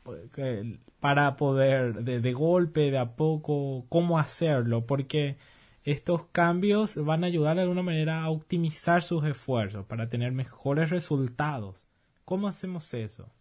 para 1.00 1.36
poder, 1.36 2.04
de, 2.04 2.20
de 2.22 2.34
golpe, 2.34 2.92
de 2.92 3.00
a 3.00 3.16
poco, 3.16 3.86
cómo 3.90 4.20
hacerlo? 4.20 4.86
Porque 4.86 5.38
estos 5.84 6.26
cambios 6.32 6.96
van 6.96 7.24
a 7.24 7.28
ayudar 7.28 7.56
de 7.56 7.64
alguna 7.64 7.82
manera 7.82 8.24
a 8.24 8.30
optimizar 8.30 9.02
sus 9.02 9.26
esfuerzos 9.26 9.86
para 9.88 10.10
tener 10.10 10.32
mejores 10.32 10.92
resultados. 10.92 11.88
¿Cómo 12.24 12.48
hacemos 12.48 12.94
eso? 12.94 13.32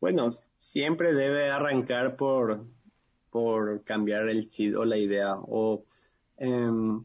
Bueno, 0.00 0.30
siempre 0.56 1.12
debe 1.12 1.50
arrancar 1.50 2.16
por, 2.16 2.64
por 3.30 3.84
cambiar 3.84 4.28
el 4.28 4.48
chip 4.48 4.76
o 4.76 4.84
la 4.84 4.96
idea 4.96 5.34
o 5.36 5.84
Em, 6.38 7.04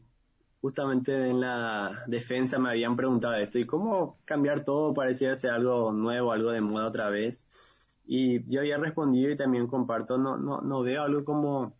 justamente 0.60 1.28
en 1.28 1.40
la 1.40 2.04
defensa 2.06 2.58
me 2.58 2.70
habían 2.70 2.96
preguntado 2.96 3.34
esto, 3.34 3.58
¿y 3.58 3.64
cómo 3.64 4.18
cambiar 4.24 4.64
todo 4.64 4.94
pareciera 4.94 5.36
ser 5.36 5.50
algo 5.50 5.92
nuevo, 5.92 6.32
algo 6.32 6.50
de 6.52 6.60
moda 6.60 6.86
otra 6.86 7.10
vez? 7.10 7.48
Y 8.06 8.44
yo 8.50 8.60
había 8.60 8.78
respondido 8.78 9.30
y 9.30 9.36
también 9.36 9.66
comparto, 9.66 10.18
no, 10.18 10.36
no, 10.38 10.60
no 10.60 10.82
veo 10.82 11.02
algo 11.02 11.24
como 11.24 11.74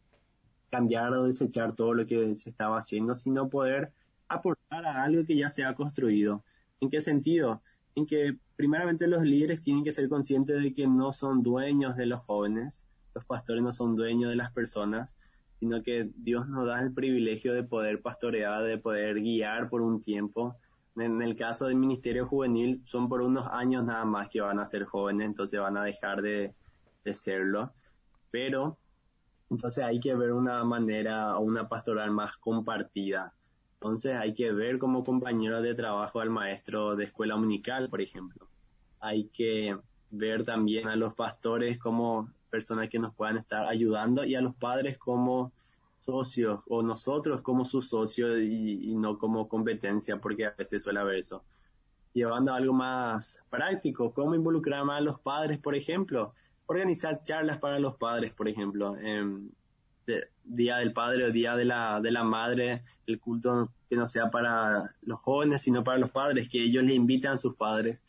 cambiar 0.70 1.12
o 1.14 1.24
desechar 1.24 1.74
todo 1.74 1.94
lo 1.94 2.06
que 2.06 2.34
se 2.36 2.50
estaba 2.50 2.78
haciendo, 2.78 3.14
sino 3.14 3.48
poder 3.48 3.92
aportar 4.28 4.84
a 4.86 5.04
algo 5.04 5.22
que 5.24 5.36
ya 5.36 5.48
se 5.48 5.64
ha 5.64 5.74
construido. 5.74 6.44
¿En 6.80 6.90
qué 6.90 7.00
sentido? 7.00 7.62
En 7.94 8.06
que 8.06 8.38
primeramente 8.56 9.06
los 9.06 9.22
líderes 9.22 9.62
tienen 9.62 9.84
que 9.84 9.92
ser 9.92 10.08
conscientes 10.08 10.60
de 10.62 10.74
que 10.74 10.88
no 10.88 11.12
son 11.12 11.42
dueños 11.42 11.96
de 11.96 12.06
los 12.06 12.20
jóvenes, 12.20 12.86
los 13.14 13.24
pastores 13.24 13.62
no 13.62 13.70
son 13.70 13.94
dueños 13.94 14.30
de 14.30 14.36
las 14.36 14.50
personas, 14.50 15.16
sino 15.60 15.82
que 15.82 16.10
Dios 16.16 16.48
nos 16.48 16.66
da 16.66 16.80
el 16.80 16.92
privilegio 16.92 17.54
de 17.54 17.64
poder 17.64 18.02
pastorear, 18.02 18.62
de 18.62 18.78
poder 18.78 19.20
guiar 19.20 19.68
por 19.68 19.82
un 19.82 20.00
tiempo. 20.00 20.56
En 20.96 21.22
el 21.22 21.36
caso 21.36 21.66
del 21.66 21.76
ministerio 21.76 22.26
juvenil, 22.26 22.82
son 22.84 23.08
por 23.08 23.22
unos 23.22 23.46
años 23.48 23.84
nada 23.84 24.04
más 24.04 24.28
que 24.28 24.40
van 24.40 24.58
a 24.58 24.66
ser 24.66 24.84
jóvenes, 24.84 25.26
entonces 25.26 25.60
van 25.60 25.76
a 25.76 25.84
dejar 25.84 26.22
de, 26.22 26.54
de 27.04 27.14
serlo. 27.14 27.72
Pero, 28.30 28.78
entonces 29.50 29.84
hay 29.84 30.00
que 30.00 30.14
ver 30.14 30.32
una 30.32 30.62
manera 30.64 31.36
o 31.38 31.42
una 31.42 31.68
pastoral 31.68 32.10
más 32.10 32.36
compartida. 32.36 33.32
Entonces 33.74 34.16
hay 34.16 34.32
que 34.32 34.50
ver 34.52 34.78
como 34.78 35.04
compañero 35.04 35.60
de 35.60 35.74
trabajo 35.74 36.20
al 36.20 36.30
maestro 36.30 36.96
de 36.96 37.04
escuela 37.04 37.34
dominical, 37.34 37.90
por 37.90 38.00
ejemplo. 38.00 38.48
Hay 39.00 39.28
que 39.28 39.76
ver 40.10 40.44
también 40.44 40.88
a 40.88 40.96
los 40.96 41.14
pastores 41.14 41.78
como 41.78 42.30
personas 42.54 42.88
que 42.88 43.00
nos 43.00 43.12
puedan 43.12 43.36
estar 43.36 43.66
ayudando 43.66 44.24
y 44.24 44.36
a 44.36 44.40
los 44.40 44.54
padres 44.54 44.96
como 44.96 45.50
socios 45.98 46.60
o 46.68 46.84
nosotros 46.84 47.42
como 47.42 47.64
sus 47.64 47.88
socios 47.88 48.40
y, 48.40 48.94
no 48.94 49.18
como 49.18 49.48
competencia 49.48 50.20
porque 50.20 50.46
a 50.46 50.54
veces 50.56 50.84
suele 50.84 51.00
haber 51.00 51.16
eso. 51.16 51.42
Llevando 52.12 52.52
a 52.52 52.56
algo 52.56 52.72
más 52.72 53.42
práctico, 53.50 54.14
cómo 54.14 54.36
involucrar 54.36 54.84
más 54.84 54.98
a 54.98 55.00
los 55.00 55.18
padres, 55.18 55.58
por 55.58 55.74
ejemplo, 55.74 56.32
organizar 56.66 57.24
charlas 57.24 57.58
para 57.58 57.80
los 57.80 57.96
padres, 57.96 58.32
por 58.32 58.48
ejemplo, 58.48 58.96
Día 60.44 60.76
del 60.76 60.92
Padre 60.92 61.24
o 61.24 61.32
Día 61.32 61.56
de 61.56 61.64
la, 61.64 62.00
de 62.00 62.12
la 62.12 62.22
Madre, 62.22 62.82
el 63.08 63.18
culto 63.18 63.72
que 63.88 63.96
no 63.96 64.06
sea 64.06 64.30
para 64.30 64.94
los 65.02 65.18
jóvenes, 65.18 65.62
sino 65.62 65.82
para 65.82 65.98
los 65.98 66.10
padres, 66.10 66.48
que 66.48 66.62
ellos 66.62 66.84
le 66.84 66.94
invitan 66.94 67.32
a 67.32 67.36
sus 67.36 67.56
padres 67.56 68.04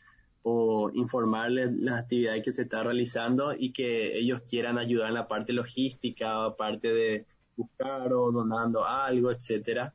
o 0.48 0.92
informarles 0.94 1.72
las 1.72 2.02
actividades 2.02 2.44
que 2.44 2.52
se 2.52 2.62
está 2.62 2.84
realizando 2.84 3.52
y 3.52 3.72
que 3.72 4.16
ellos 4.16 4.42
quieran 4.48 4.78
ayudar 4.78 5.08
en 5.08 5.14
la 5.14 5.26
parte 5.26 5.52
logística, 5.52 6.44
aparte 6.44 6.94
de 6.94 7.26
buscar 7.56 8.12
o 8.12 8.30
donando 8.30 8.84
algo, 8.84 9.32
etcétera, 9.32 9.92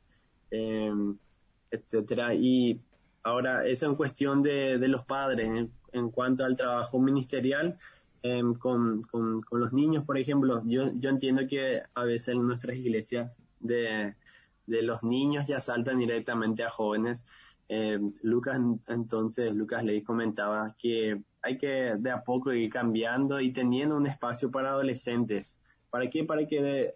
em, 0.50 1.16
etcétera. 1.70 2.34
Y 2.34 2.78
ahora 3.22 3.64
eso 3.64 3.86
en 3.86 3.94
cuestión 3.94 4.42
de, 4.42 4.76
de 4.76 4.88
los 4.88 5.06
padres, 5.06 5.48
en 5.92 6.10
cuanto 6.10 6.44
al 6.44 6.54
trabajo 6.54 7.00
ministerial, 7.00 7.78
em, 8.22 8.52
con, 8.54 9.00
con, 9.04 9.40
con, 9.40 9.58
los 9.58 9.72
niños, 9.72 10.04
por 10.04 10.18
ejemplo, 10.18 10.62
yo, 10.66 10.92
yo 10.92 11.08
entiendo 11.08 11.46
que 11.48 11.80
a 11.94 12.04
veces 12.04 12.28
en 12.34 12.46
nuestras 12.46 12.76
iglesias 12.76 13.38
de, 13.58 14.14
de 14.66 14.82
los 14.82 15.02
niños 15.02 15.48
ya 15.48 15.60
saltan 15.60 15.98
directamente 15.98 16.62
a 16.62 16.70
jóvenes. 16.70 17.24
Eh, 17.74 17.98
Lucas, 18.22 18.60
entonces, 18.88 19.54
Lucas 19.54 19.82
Ley 19.82 20.02
comentaba 20.02 20.76
que 20.76 21.22
hay 21.40 21.56
que 21.56 21.94
de 21.98 22.10
a 22.10 22.22
poco 22.22 22.52
ir 22.52 22.68
cambiando 22.68 23.40
y 23.40 23.50
teniendo 23.50 23.96
un 23.96 24.06
espacio 24.06 24.50
para 24.50 24.72
adolescentes. 24.72 25.58
¿Para 25.88 26.10
qué? 26.10 26.22
Para 26.24 26.46
que 26.46 26.62
de, 26.62 26.92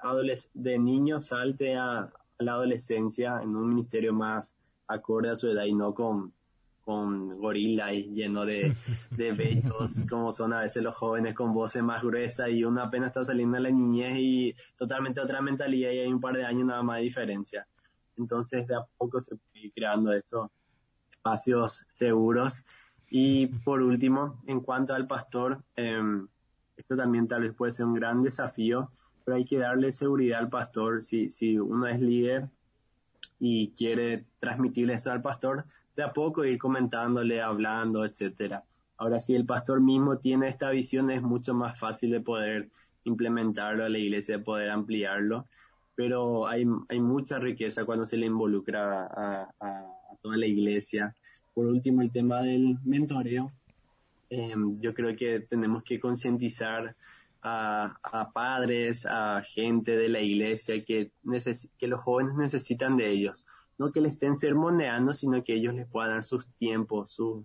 de 0.53 0.79
niño 0.79 1.19
salte 1.19 1.77
a, 1.77 2.13
la 2.39 2.53
adolescencia 2.53 3.41
en 3.43 3.57
un 3.57 3.71
ministerio 3.71 4.13
más 4.13 4.55
acorde 4.87 5.31
a 5.31 5.37
su 5.37 5.49
edad 5.49 5.65
y 5.65 5.75
no 5.75 5.95
con, 5.95 6.35
con 6.83 7.39
gorila 7.39 7.95
y 7.95 8.13
lleno 8.13 8.45
de, 8.45 8.77
de 9.17 9.33
bellos, 9.33 10.03
como 10.07 10.31
son 10.31 10.53
a 10.53 10.61
veces 10.61 10.83
los 10.83 10.95
jóvenes 10.95 11.33
con 11.33 11.55
voces 11.55 11.83
más 11.83 12.03
gruesas 12.03 12.51
y 12.51 12.65
uno 12.65 12.83
apenas 12.83 13.07
está 13.07 13.25
saliendo 13.25 13.57
de 13.57 13.63
la 13.63 13.71
niñez 13.71 14.19
y 14.19 14.55
totalmente 14.77 15.23
otra 15.23 15.41
mentalidad 15.41 15.91
y 15.93 16.01
hay 16.01 16.13
un 16.13 16.21
par 16.21 16.37
de 16.37 16.45
años 16.45 16.67
nada 16.67 16.83
más 16.83 16.99
de 16.99 17.05
diferencia. 17.05 17.67
Entonces 18.19 18.67
de 18.67 18.75
a 18.75 18.85
poco 18.99 19.19
se 19.21 19.37
puede 19.37 19.67
ir 19.69 19.73
creando 19.73 20.13
estos 20.13 20.51
espacios 21.27 21.85
seguros. 21.93 22.65
Y 23.11 23.47
por 23.47 23.83
último, 23.83 24.41
en 24.47 24.61
cuanto 24.61 24.95
al 24.95 25.07
pastor, 25.07 25.63
em, 25.77 26.29
esto 26.77 26.97
también 26.97 27.27
tal 27.29 27.43
vez 27.43 27.53
puede 27.53 27.73
ser 27.73 27.87
un 27.87 27.95
gran 27.95 28.23
desafío, 28.23 28.91
pero 29.25 29.37
hay 29.37 29.45
que 29.45 29.59
darle 29.59 29.93
seguridad 29.93 30.41
al 30.41 30.49
pastor. 30.49 31.03
Si, 31.03 31.29
si 31.31 31.59
uno 31.59 31.87
es 31.87 32.01
líder 32.01 32.49
y 33.41 33.71
quiere 33.73 34.25
transmitirle 34.39 34.95
eso 34.95 35.11
al 35.11 35.23
pastor, 35.23 35.65
de 35.97 36.03
a 36.03 36.13
poco 36.13 36.45
ir 36.45 36.59
comentándole, 36.59 37.41
hablando, 37.43 38.05
etcétera. 38.05 38.65
Ahora, 38.99 39.21
si 39.21 39.35
el 39.35 39.47
pastor 39.47 39.81
mismo 39.81 40.19
tiene 40.19 40.49
esta 40.49 40.71
visión, 40.71 41.11
es 41.11 41.23
mucho 41.23 41.55
más 41.55 41.79
fácil 41.79 42.11
de 42.11 42.21
poder 42.21 42.71
implementarlo 43.05 43.85
a 43.85 43.89
la 43.89 43.99
iglesia, 43.99 44.39
de 44.39 44.45
poder 44.45 44.71
ampliarlo 44.71 45.47
pero 45.97 46.47
hay, 46.47 46.67
hay 46.89 47.01
mucha 47.01 47.39
riqueza 47.41 47.85
cuando 47.85 48.07
se 48.07 48.19
le 48.19 48.27
involucra 48.27 49.07
a, 49.07 49.55
a, 49.59 49.96
toda 50.27 50.37
la 50.39 50.47
iglesia. 50.47 51.15
Por 51.55 51.67
último, 51.67 52.03
el 52.03 52.11
tema 52.11 52.43
del 52.43 52.79
mentoreo. 52.85 53.53
Em, 54.29 54.73
yo 54.81 54.93
creo 54.93 55.15
que 55.15 55.39
tenemos 55.41 55.85
que 55.85 56.01
concientizar 56.01 56.97
a, 57.43 58.31
padres, 58.35 59.07
a 59.07 59.41
gente 59.43 59.97
de 59.97 60.09
la 60.09 60.21
iglesia 60.21 60.85
que, 60.85 61.13
que 61.79 61.87
los 61.87 62.03
jóvenes 62.03 62.35
necesitan 62.35 62.97
de 62.97 63.09
ellos. 63.09 63.47
No 63.79 63.93
que 63.93 64.01
le 64.01 64.09
estén 64.09 64.37
sermoneando, 64.37 65.15
sino 65.15 65.45
que 65.45 65.55
ellos 65.55 65.75
les 65.75 65.87
puedan 65.87 66.11
dar 66.11 66.25
sus 66.25 66.45
tiempos, 66.59 67.13
sus 67.13 67.45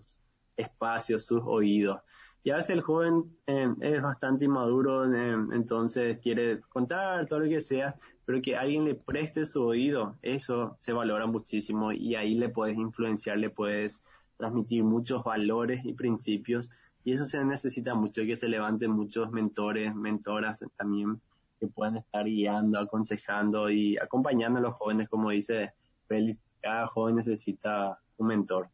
espacios, 0.57 1.27
sus 1.27 1.41
oídos. 1.45 1.99
Y 2.43 2.49
a 2.49 2.55
veces 2.55 2.71
el 2.71 2.81
joven 2.81 3.37
eh, 3.45 3.71
es 3.81 4.01
bastante 4.01 4.45
inmaduro, 4.45 5.05
eh, 5.13 5.33
entonces 5.51 6.17
quiere 6.19 6.59
contar 6.69 7.27
todo 7.27 7.39
lo 7.39 7.49
que 7.49 7.61
sea, 7.61 7.95
pero 8.25 8.41
que 8.41 8.55
alguien 8.55 8.83
le 8.83 8.95
preste 8.95 9.45
su 9.45 9.63
oído, 9.63 10.17
eso 10.23 10.75
se 10.79 10.91
valora 10.91 11.27
muchísimo 11.27 11.91
y 11.91 12.15
ahí 12.15 12.33
le 12.33 12.49
puedes 12.49 12.77
influenciar, 12.77 13.37
le 13.37 13.51
puedes 13.51 14.03
transmitir 14.37 14.83
muchos 14.83 15.23
valores 15.23 15.85
y 15.85 15.93
principios 15.93 16.71
y 17.03 17.13
eso 17.13 17.25
se 17.25 17.43
necesita 17.45 17.95
mucho, 17.95 18.23
que 18.23 18.35
se 18.35 18.47
levanten 18.47 18.91
muchos 18.91 19.31
mentores, 19.31 19.93
mentoras 19.95 20.63
también 20.77 21.21
que 21.59 21.67
puedan 21.67 21.97
estar 21.97 22.25
guiando, 22.25 22.79
aconsejando 22.79 23.69
y 23.69 23.97
acompañando 23.97 24.59
a 24.59 24.63
los 24.63 24.75
jóvenes, 24.75 25.09
como 25.09 25.29
dice 25.29 25.73
Félix, 26.07 26.55
cada 26.59 26.87
joven 26.87 27.17
necesita 27.17 27.99
un 28.17 28.27
mentor. 28.27 28.69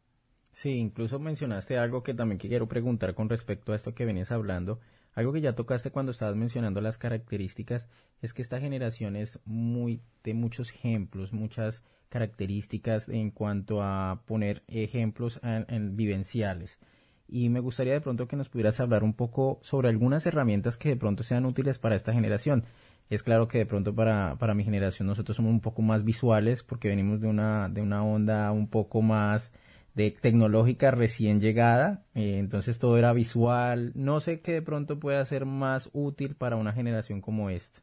Sí, 0.58 0.70
incluso 0.70 1.20
mencionaste 1.20 1.78
algo 1.78 2.02
que 2.02 2.14
también 2.14 2.40
quiero 2.40 2.66
preguntar 2.66 3.14
con 3.14 3.28
respecto 3.28 3.72
a 3.72 3.76
esto 3.76 3.94
que 3.94 4.04
venías 4.04 4.32
hablando. 4.32 4.80
Algo 5.14 5.32
que 5.32 5.40
ya 5.40 5.54
tocaste 5.54 5.92
cuando 5.92 6.10
estabas 6.10 6.34
mencionando 6.34 6.80
las 6.80 6.98
características 6.98 7.88
es 8.22 8.34
que 8.34 8.42
esta 8.42 8.58
generación 8.58 9.14
es 9.14 9.38
muy 9.44 10.02
de 10.24 10.34
muchos 10.34 10.70
ejemplos, 10.70 11.32
muchas 11.32 11.84
características 12.08 13.08
en 13.08 13.30
cuanto 13.30 13.84
a 13.84 14.24
poner 14.26 14.64
ejemplos 14.66 15.38
en, 15.44 15.94
vivenciales. 15.94 16.80
Y 17.28 17.50
me 17.50 17.60
gustaría 17.60 17.92
de 17.92 18.00
pronto 18.00 18.26
que 18.26 18.34
nos 18.34 18.48
pudieras 18.48 18.80
hablar 18.80 19.04
un 19.04 19.14
poco 19.14 19.60
sobre 19.62 19.88
algunas 19.88 20.26
herramientas 20.26 20.76
que 20.76 20.88
de 20.88 20.96
pronto 20.96 21.22
sean 21.22 21.46
útiles 21.46 21.78
para 21.78 21.94
esta 21.94 22.12
generación. 22.12 22.64
Es 23.10 23.22
claro 23.22 23.46
que 23.46 23.58
de 23.58 23.66
pronto 23.66 23.94
para, 23.94 24.34
para 24.40 24.54
mi 24.54 24.64
generación 24.64 25.06
nosotros 25.06 25.36
somos 25.36 25.52
un 25.52 25.60
poco 25.60 25.82
más 25.82 26.02
visuales 26.02 26.64
porque 26.64 26.88
venimos 26.88 27.20
de 27.20 27.28
una, 27.28 27.68
de 27.68 27.80
una 27.80 28.02
onda 28.02 28.50
un 28.50 28.66
poco 28.66 29.02
más 29.02 29.52
de 29.98 30.12
tecnológica 30.12 30.90
recién 30.92 31.40
llegada, 31.40 32.06
eh, 32.14 32.38
entonces 32.38 32.78
todo 32.78 32.96
era 32.98 33.12
visual, 33.12 33.92
no 33.94 34.20
sé 34.20 34.40
qué 34.40 34.52
de 34.52 34.62
pronto 34.62 35.00
pueda 35.00 35.24
ser 35.26 35.44
más 35.46 35.90
útil 35.92 36.36
para 36.36 36.56
una 36.56 36.72
generación 36.72 37.20
como 37.20 37.50
esta. 37.50 37.80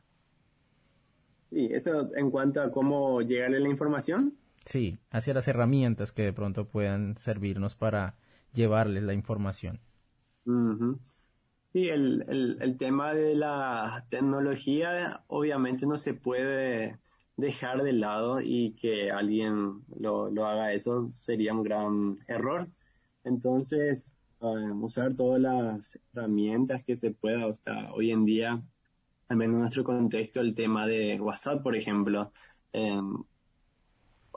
Sí, 1.50 1.70
eso 1.72 2.16
en 2.16 2.30
cuanto 2.30 2.62
a 2.62 2.72
cómo 2.72 3.22
llegarle 3.22 3.60
la 3.60 3.70
información. 3.70 4.38
Sí, 4.66 5.00
hacia 5.12 5.34
las 5.34 5.48
herramientas 5.48 6.12
que 6.12 6.24
de 6.24 6.34
pronto 6.34 6.68
puedan 6.68 7.18
servirnos 7.18 7.76
para 7.76 8.18
llevarles 8.54 9.04
la 9.04 9.14
información. 9.14 9.80
Sí, 11.74 11.90
el, 11.90 12.24
el, 12.30 12.58
el 12.62 12.78
tema 12.78 13.14
de 13.14 13.36
la 13.36 14.06
tecnología 14.10 15.24
obviamente 15.28 15.86
no 15.86 15.98
se 15.98 16.14
puede 16.14 17.00
dejar 17.38 17.84
de 17.84 17.94
lado 17.94 18.40
y 18.42 18.72
que 18.72 19.12
alguien 19.12 19.84
lo, 20.00 20.30
lo 20.30 20.46
haga 20.46 20.74
eso 20.74 21.10
sería 21.14 21.54
un 21.54 21.64
gran 21.64 22.20
error. 22.28 22.70
Entonces, 23.24 24.14
uh, 24.40 24.74
usar 24.84 25.16
todas 25.16 25.42
las 25.42 26.00
herramientas 26.14 26.84
que 26.84 26.96
se 26.96 27.12
pueda, 27.12 27.48
o 27.48 27.54
sea, 27.54 27.92
hoy 27.94 28.12
en 28.12 28.24
día, 28.24 28.62
al 29.28 29.42
en 29.42 29.58
nuestro 29.58 29.84
contexto, 29.84 30.42
el 30.42 30.56
tema 30.56 30.88
de 30.88 31.20
WhatsApp, 31.20 31.64
por 31.64 31.76
ejemplo, 31.76 32.32
eh, 32.74 33.02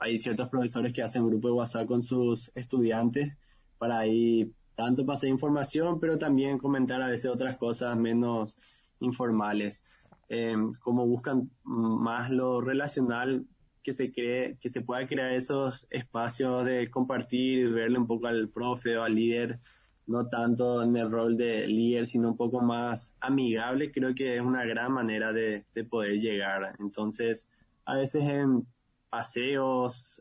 hay 0.01 0.19
ciertos 0.19 0.49
profesores 0.49 0.93
que 0.93 1.03
hacen 1.03 1.27
grupo 1.27 1.49
de 1.49 1.55
WhatsApp 1.55 1.87
con 1.87 2.03
sus 2.03 2.51
estudiantes 2.55 3.37
para 3.79 3.99
ahí 3.99 4.53
tanto 4.75 5.05
pasar 5.05 5.29
información, 5.29 5.99
pero 6.01 6.19
también 6.19 6.59
comentar 6.59 7.03
a 7.03 7.09
veces 7.09 7.31
otras 7.31 7.59
cosas 7.59 7.97
menos 7.97 8.59
informales 9.01 9.85
eh, 10.29 10.57
como 10.81 11.07
buscan 11.07 11.51
más 11.65 12.31
lo 12.31 12.61
relacional, 12.61 13.47
que 13.83 13.93
se 13.93 14.13
cree, 14.13 14.59
que 14.61 14.69
se 14.69 14.83
pueda 14.83 15.07
crear 15.07 15.33
esos 15.33 15.87
espacios 15.91 16.65
de 16.65 16.91
compartir 16.91 17.71
verle 17.71 17.99
un 17.99 18.07
poco 18.07 18.27
al 18.27 18.49
profe 18.49 18.99
o 18.99 19.03
al 19.03 19.15
líder, 19.15 19.59
no 20.07 20.29
tanto 20.29 20.83
en 20.83 20.97
el 20.97 21.11
rol 21.11 21.37
de 21.37 21.67
líder, 21.67 22.07
sino 22.07 22.29
un 22.29 22.37
poco 22.37 22.61
más 22.61 23.15
amigable, 23.21 23.91
creo 23.91 24.15
que 24.15 24.37
es 24.37 24.43
una 24.43 24.65
gran 24.65 24.93
manera 24.93 25.33
de, 25.33 25.65
de 25.75 25.85
poder 25.85 26.19
llegar. 26.19 26.77
Entonces, 26.79 27.49
a 27.85 27.95
veces 27.95 28.25
en 28.25 28.67
paseos, 29.09 30.21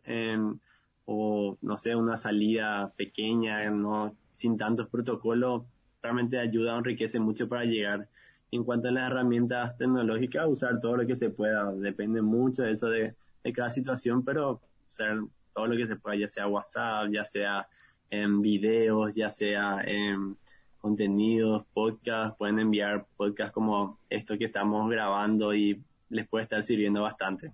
o 1.05 1.57
no 1.61 1.77
sé, 1.77 1.95
una 1.95 2.17
salida 2.17 2.93
pequeña, 2.95 3.69
no 3.69 4.15
sin 4.31 4.57
tantos 4.57 4.87
protocolos, 4.87 5.63
realmente 6.01 6.37
ayuda, 6.37 6.77
enriquece 6.77 7.19
mucho 7.19 7.49
para 7.49 7.65
llegar 7.65 8.07
en 8.51 8.63
cuanto 8.63 8.87
a 8.87 8.91
las 8.91 9.11
herramientas 9.11 9.77
tecnológicas, 9.77 10.47
usar 10.47 10.79
todo 10.79 10.97
lo 10.97 11.05
que 11.05 11.15
se 11.15 11.29
pueda. 11.29 11.71
Depende 11.73 12.21
mucho 12.21 12.63
de 12.63 12.71
eso 12.71 12.89
de, 12.89 13.15
cada 13.53 13.69
situación, 13.69 14.25
pero 14.25 14.61
usar 14.87 15.19
todo 15.53 15.67
lo 15.67 15.77
que 15.77 15.87
se 15.87 15.95
pueda, 15.95 16.17
ya 16.17 16.27
sea 16.27 16.47
WhatsApp, 16.47 17.09
ya 17.11 17.23
sea 17.23 17.67
en 18.09 18.41
videos, 18.41 19.15
ya 19.15 19.29
sea 19.29 19.81
en 19.85 20.37
contenidos, 20.79 21.65
podcast, 21.73 22.37
pueden 22.37 22.59
enviar 22.59 23.05
podcast 23.15 23.53
como 23.53 23.99
esto 24.09 24.37
que 24.37 24.45
estamos 24.45 24.89
grabando 24.89 25.53
y 25.53 25.81
les 26.09 26.27
puede 26.27 26.43
estar 26.43 26.61
sirviendo 26.63 27.01
bastante. 27.01 27.53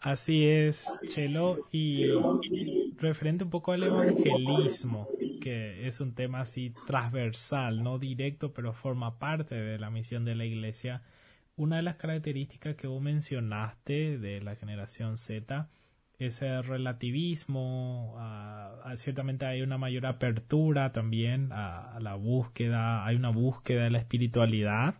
Así 0.00 0.46
es, 0.46 0.86
Chelo, 1.08 1.66
y 1.72 2.06
referente 2.98 3.42
un 3.42 3.50
poco 3.50 3.72
al 3.72 3.82
evangelismo, 3.82 5.08
que 5.40 5.86
es 5.86 6.00
un 6.00 6.14
tema 6.14 6.40
así 6.40 6.72
transversal, 6.86 7.82
no 7.82 7.98
directo, 7.98 8.52
pero 8.52 8.72
forma 8.72 9.18
parte 9.18 9.54
de 9.54 9.78
la 9.78 9.90
misión 9.90 10.24
de 10.24 10.34
la 10.34 10.44
iglesia. 10.44 11.02
Una 11.56 11.76
de 11.76 11.82
las 11.82 11.96
características 11.96 12.76
que 12.76 12.86
vos 12.86 13.02
mencionaste 13.02 14.18
de 14.18 14.40
la 14.40 14.54
generación 14.56 15.18
Z 15.18 15.68
es 16.18 16.42
el 16.42 16.64
relativismo, 16.64 18.16
ciertamente 18.96 19.46
hay 19.46 19.62
una 19.62 19.78
mayor 19.78 20.06
apertura 20.06 20.92
también 20.92 21.50
a, 21.52 21.98
la 22.00 22.16
búsqueda, 22.16 23.06
hay 23.06 23.16
una 23.16 23.30
búsqueda 23.30 23.84
de 23.84 23.90
la 23.90 23.98
espiritualidad, 23.98 24.94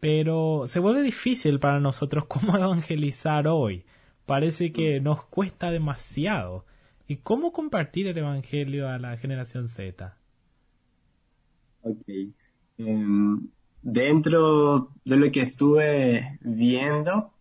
pero 0.00 0.64
se 0.66 0.80
vuelve 0.80 1.02
difícil 1.02 1.60
para 1.60 1.78
nosotros 1.80 2.24
cómo 2.28 2.56
evangelizar 2.56 3.48
hoy. 3.48 3.84
Parece 4.24 4.72
que 4.72 5.00
nos 5.00 5.24
cuesta 5.24 5.70
demasiado. 5.70 6.64
¿Y 7.10 7.16
cómo 7.16 7.52
compartir 7.52 8.06
el 8.06 8.16
Evangelio 8.16 8.88
a 8.88 8.96
la 8.96 9.16
generación 9.16 9.66
Z? 9.66 10.16
Ok. 11.82 12.04
Em, 12.78 13.48
dentro 13.82 14.92
de 15.04 15.16
lo 15.16 15.28
que 15.32 15.40
estuve 15.40 16.38
viendo, 16.40 17.32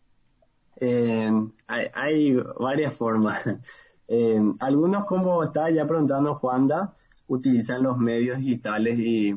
em, 0.77 1.51
hay, 1.67 2.36
varias 2.60 2.95
formas. 2.97 3.43
Em, 4.08 4.55
algunos, 4.60 5.05
como 5.05 5.43
estaba 5.43 5.69
ya 5.69 5.86
preguntando 5.86 6.34
Juanda, 6.34 6.95
utilizan 7.27 7.84
los 7.84 7.95
medios 7.99 8.39
digitales 8.39 8.97
y 8.97 9.36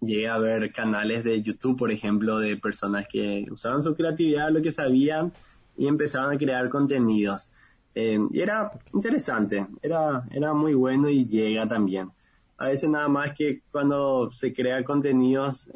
llegué 0.00 0.26
a 0.26 0.38
ver 0.38 0.72
canales 0.72 1.22
de 1.22 1.42
YouTube, 1.42 1.76
por 1.76 1.92
ejemplo, 1.92 2.38
de 2.38 2.56
personas 2.56 3.06
que 3.06 3.44
usaban 3.50 3.82
su 3.82 3.94
creatividad, 3.94 4.48
lo 4.48 4.62
que 4.62 4.72
sabían, 4.72 5.34
y 5.76 5.86
empezaron 5.86 6.34
a 6.34 6.38
crear 6.38 6.70
contenidos. 6.70 7.50
Eh, 7.94 8.18
y 8.30 8.40
era 8.40 8.70
interesante, 8.92 9.66
era, 9.82 10.22
era 10.30 10.54
muy 10.54 10.74
bueno 10.74 11.08
y 11.08 11.26
llega 11.26 11.66
también. 11.66 12.10
A 12.58 12.66
veces 12.66 12.90
nada 12.90 13.08
más 13.08 13.32
que 13.36 13.62
cuando 13.72 14.30
se 14.30 14.52
crea 14.52 14.84
contenidos 14.84 15.70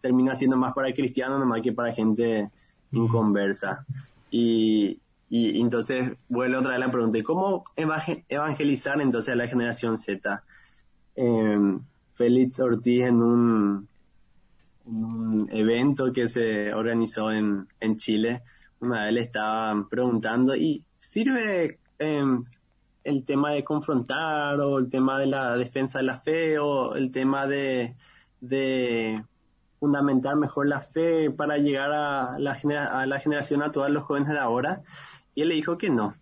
termina 0.00 0.34
siendo 0.34 0.56
más 0.56 0.72
para 0.74 0.92
cristianos, 0.92 1.38
nada 1.38 1.46
más 1.48 1.60
que 1.60 1.72
para 1.72 1.92
gente 1.92 2.50
inconversa. 2.92 3.84
Y, 4.30 5.00
y 5.28 5.60
entonces 5.60 6.12
vuelve 6.28 6.56
otra 6.56 6.70
vez 6.70 6.80
la 6.80 6.90
pregunta, 6.90 7.18
¿cómo 7.22 7.64
evangelizar 7.76 9.00
entonces 9.00 9.32
a 9.34 9.36
la 9.36 9.48
generación 9.48 9.98
Z? 9.98 10.44
Eh, 11.16 11.78
Félix 12.14 12.60
Ortiz 12.60 13.04
en 13.04 13.22
un, 13.22 13.88
un 14.84 15.48
evento 15.50 16.12
que 16.12 16.28
se 16.28 16.72
organizó 16.72 17.32
en, 17.32 17.66
en 17.80 17.96
Chile, 17.96 18.42
una 18.80 19.04
vez 19.04 19.12
le 19.12 19.20
estaban 19.20 19.88
preguntando, 19.88 20.54
¿y 20.54 20.84
sirve 21.00 21.78
em, 21.98 22.44
el 23.02 23.24
tema 23.24 23.52
de 23.52 23.64
confrontar 23.64 24.60
o 24.60 24.78
el 24.78 24.90
tema 24.90 25.18
de 25.18 25.26
la 25.26 25.56
defensa 25.56 25.98
de 25.98 26.04
la 26.04 26.20
fe 26.20 26.58
o 26.58 26.94
el 26.94 27.10
tema 27.10 27.46
de, 27.46 27.96
de 28.40 29.24
fundamentar 29.80 30.36
mejor 30.36 30.66
la 30.66 30.78
fe 30.78 31.30
para 31.30 31.56
llegar 31.56 31.90
a 31.90 32.38
la, 32.38 32.52
a 32.52 33.06
la 33.06 33.18
generación 33.18 33.62
a 33.62 33.72
todos 33.72 33.90
los 33.90 34.04
jóvenes 34.04 34.28
de 34.28 34.38
ahora? 34.38 34.82
Y 35.34 35.42
él 35.42 35.48
le 35.48 35.54
dijo 35.54 35.78
que 35.78 35.88
no, 35.88 36.14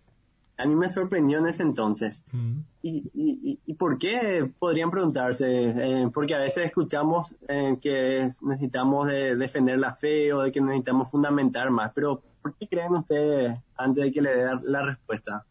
a 0.57 0.65
mí 0.65 0.75
me 0.75 0.87
sorprendió 0.87 1.39
en 1.39 1.47
ese 1.47 1.63
entonces. 1.63 2.23
Mm. 2.31 2.59
¿Y, 2.81 3.11
y, 3.13 3.59
y, 3.65 3.73
por 3.73 3.97
qué? 3.97 4.49
Podrían 4.57 4.91
preguntarse, 4.91 5.47
eh, 5.47 6.09
porque 6.13 6.35
a 6.35 6.39
veces 6.39 6.65
escuchamos 6.65 7.35
eh, 7.49 7.77
que 7.81 8.29
necesitamos 8.41 9.07
de 9.07 9.35
defender 9.35 9.77
la 9.77 9.93
fe 9.93 10.31
o 10.31 10.43
de 10.43 10.51
que 10.53 10.61
necesitamos 10.61 11.09
fundamentar 11.09 11.69
más, 11.69 11.91
pero 11.93 12.21
¿por 12.41 12.55
qué 12.55 12.67
creen 12.67 12.93
ustedes 12.93 13.59
antes 13.75 14.03
de 14.03 14.11
que 14.11 14.21
le 14.21 14.29
dé 14.31 14.49
la 14.63 14.81
respuesta? 14.83 15.45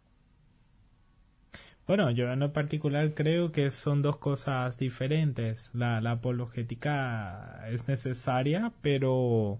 Bueno, 1.86 2.10
yo 2.10 2.30
en 2.30 2.40
lo 2.40 2.52
particular 2.52 3.14
creo 3.14 3.50
que 3.50 3.70
son 3.70 4.02
dos 4.02 4.18
cosas 4.18 4.76
diferentes. 4.76 5.70
La, 5.72 6.02
la 6.02 6.12
apologética 6.12 7.66
es 7.70 7.88
necesaria, 7.88 8.72
pero 8.82 9.58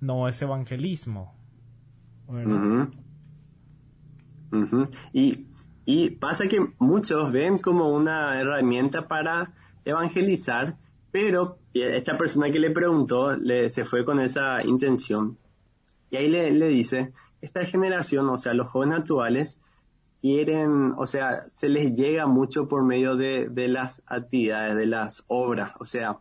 no 0.00 0.28
es 0.28 0.40
evangelismo. 0.40 1.34
Bueno, 2.26 2.88
y, 5.12 5.46
y 5.84 6.10
pasa 6.10 6.46
que 6.46 6.64
muchos 6.78 7.32
ven 7.32 7.58
como 7.58 7.88
una 7.88 8.40
herramienta 8.40 9.08
para 9.08 9.52
evangelizar, 9.84 10.76
pero 11.10 11.58
esta 11.74 12.16
persona 12.16 12.50
que 12.50 12.58
le 12.58 12.70
preguntó 12.70 13.36
le, 13.36 13.68
se 13.68 13.84
fue 13.84 14.04
con 14.04 14.20
esa 14.20 14.62
intención. 14.64 15.38
Y 16.14 16.16
ahí 16.16 16.28
le, 16.28 16.68
dice, 16.68 17.12
esta 17.40 17.64
generación, 17.64 18.30
o 18.30 18.38
sea, 18.38 18.54
los 18.54 18.68
jóvenes 18.68 19.00
actuales, 19.00 19.60
quieren, 20.20 20.92
o 20.96 21.06
sea, 21.06 21.48
se 21.48 21.68
les 21.68 21.92
llega 21.92 22.28
mucho 22.28 22.68
por 22.68 22.84
medio 22.84 23.16
de, 23.16 23.48
de, 23.50 23.66
las 23.66 24.00
actividades, 24.06 24.76
de 24.76 24.86
las 24.86 25.24
obras. 25.26 25.72
O 25.80 25.84
sea, 25.84 26.20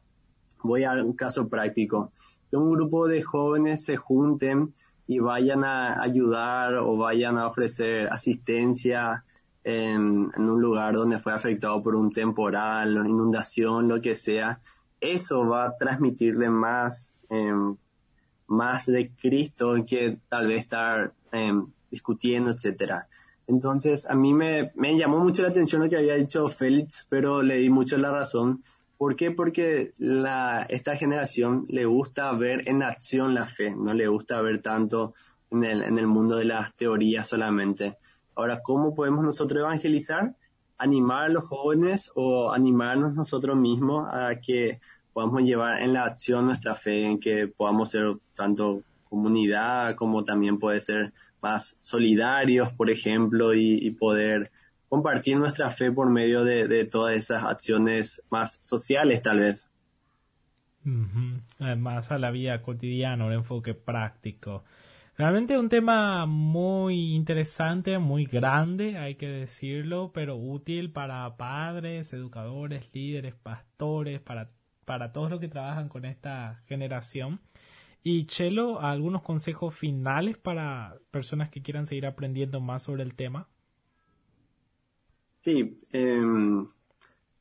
voy 0.63 0.83
a 0.83 0.93
un 0.93 1.13
caso 1.13 1.47
práctico. 1.47 2.11
Que 2.49 2.57
un 2.57 2.71
grupo 2.71 3.07
de 3.07 3.21
jóvenes 3.21 3.85
se 3.85 3.95
junten 3.95 4.73
y 5.05 5.19
vayan 5.19 5.63
a 5.63 6.01
ayudar 6.01 6.73
o 6.73 6.97
vayan 6.97 7.37
a 7.37 7.45
ofrecer 7.45 8.11
asistencia 8.11 9.23
en, 9.63 10.31
un 10.35 10.59
lugar 10.59 10.95
donde 10.95 11.19
fue 11.19 11.33
afectado 11.33 11.83
por 11.83 11.95
un 11.95 12.09
temporal, 12.09 12.95
inundación, 12.95 13.87
lo 13.87 14.01
que 14.01 14.15
sea, 14.15 14.59
eso 14.99 15.45
va 15.45 15.65
a 15.65 15.77
transmitirle 15.77 16.49
más, 16.49 17.13
em, 17.29 17.77
más 18.47 18.85
de 18.85 19.09
Cristo 19.09 19.75
que 19.87 20.17
tal 20.29 20.47
vez 20.47 20.63
estar 20.63 21.13
em, 21.31 21.67
discutiendo, 21.91 22.51
etcétera. 22.51 23.07
Entonces, 23.47 24.09
a 24.09 24.15
mí 24.15 24.33
me, 24.33 24.71
me 24.75 24.97
llamó 24.97 25.19
mucho 25.19 25.41
la 25.41 25.49
atención 25.49 25.81
lo 25.81 25.89
que 25.89 25.97
había 25.97 26.15
dicho 26.15 26.47
Félix, 26.47 27.05
pero 27.09 27.41
le 27.41 27.57
di 27.57 27.69
mucho 27.69 27.97
la 27.97 28.11
razón 28.11 28.61
¿Por 29.03 29.17
qué? 29.17 29.31
Porque 29.31 29.91
la, 29.97 30.65
esta 30.69 30.95
generación 30.95 31.63
le 31.67 31.85
gusta 31.85 32.31
ver 32.31 32.69
en 32.69 32.83
acción 32.83 33.33
la 33.33 33.45
fe, 33.45 33.75
no 33.75 33.93
le 33.93 34.07
gusta 34.07 34.41
ver 34.41 34.61
tanto 34.61 35.13
en 35.51 35.65
el, 35.65 35.83
en 35.83 35.97
el 35.97 36.07
mundo 36.07 36.37
de 36.37 36.45
las 36.45 36.73
teorías 36.73 37.27
solamente. 37.27 37.97
Ahora, 38.33 38.61
¿cómo 38.61 38.95
podemos 38.95 39.25
nosotros 39.25 39.59
evangelizar? 39.59 40.37
Animar 40.77 41.23
a 41.23 41.27
los 41.27 41.43
jóvenes 41.43 42.13
o 42.15 42.53
animarnos 42.53 43.13
nosotros 43.13 43.57
mismos 43.57 44.07
a 44.09 44.39
que 44.39 44.79
podamos 45.13 45.43
llevar 45.43 45.81
en 45.81 45.93
la 45.93 46.05
acción 46.05 46.45
nuestra 46.45 46.75
fe, 46.75 47.05
en 47.05 47.19
que 47.19 47.47
podamos 47.47 47.91
ser 47.91 48.17
tanto 48.35 48.81
comunidad 49.05 49.95
como 49.95 50.23
también 50.23 50.57
puede 50.57 50.81
ser 50.81 51.13
más 51.41 51.77
solidarios, 51.81 52.71
por 52.73 52.89
ejemplo, 52.89 53.53
y 53.53 53.91
poder 53.91 54.49
compartir 54.93 55.35
nuestra 55.37 55.71
fe 55.71 55.91
por 55.91 56.11
medio 56.11 56.43
de, 56.43 56.85
todas 56.85 57.15
esas 57.15 57.43
acciones 57.43 58.21
más 58.29 58.59
sociales, 58.61 59.23
tal 59.23 59.39
vez. 59.39 59.71
Además 61.57 62.11
a 62.11 62.19
la 62.19 62.29
vida 62.29 62.61
cotidiana, 62.61 63.25
un 63.25 63.33
enfoque 63.33 63.73
práctico. 63.73 64.63
Realmente 65.17 65.57
un 65.57 65.67
tema 65.67 66.27
muy 66.27 67.15
interesante, 67.15 67.97
muy 67.97 68.25
grande, 68.25 68.99
hay 68.99 69.15
que 69.15 69.27
decirlo, 69.27 70.11
pero 70.13 70.35
útil 70.35 70.91
para 70.91 71.37
padres, 71.37 72.13
educadores, 72.13 72.87
líderes, 72.93 73.33
pastores, 73.33 74.21
para, 74.21 74.51
para 74.85 75.11
todos 75.11 75.29
los 75.29 75.39
que 75.39 75.47
trabajan 75.47 75.89
con 75.89 76.05
esta 76.05 76.61
generación. 76.67 77.39
Y 78.03 78.25
Chelo, 78.25 78.81
algunos 78.81 79.21
consejos 79.21 79.73
finales 79.73 80.37
para 80.37 80.97
personas 81.11 81.49
que 81.49 81.61
quieran 81.61 81.85
seguir 81.85 82.05
aprendiendo 82.05 82.59
más 82.59 82.83
sobre 82.83 83.03
el 83.03 83.15
tema. 83.15 83.47
Sí, 85.41 85.77
em, 85.91 86.67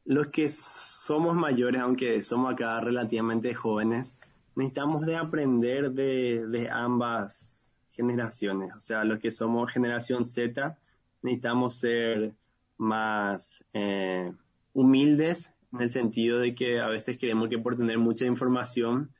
los 0.05 0.29
que 0.29 0.49
somos 0.49 1.35
mayores, 1.35 1.81
aunque 1.81 2.23
somos 2.23 2.53
acá 2.53 2.81
relativamente 2.81 3.55
jóvenes, 3.55 4.17
necesitamos 4.55 5.07
de 5.07 5.17
aprender 5.17 5.93
de, 5.93 6.69
ambas 6.71 7.69
generaciones. 7.91 8.75
O 8.77 8.81
sea, 8.81 9.05
los 9.05 9.19
que 9.19 9.31
somos 9.31 9.71
generación 9.71 10.27
Z, 10.27 10.77
necesitamos 11.23 11.75
ser 11.75 12.35
más 12.77 13.65
eh, 13.73 14.33
humildes 14.75 15.55
en 15.73 15.81
el 15.81 15.91
sentido 15.91 16.39
de 16.39 16.55
que 16.55 16.81
a 16.81 16.89
veces 16.89 17.19
creemos 17.19 17.49
que 17.49 17.59
por 17.59 17.77
tener 17.77 17.99
mucha 17.99 18.25
información 18.27 19.11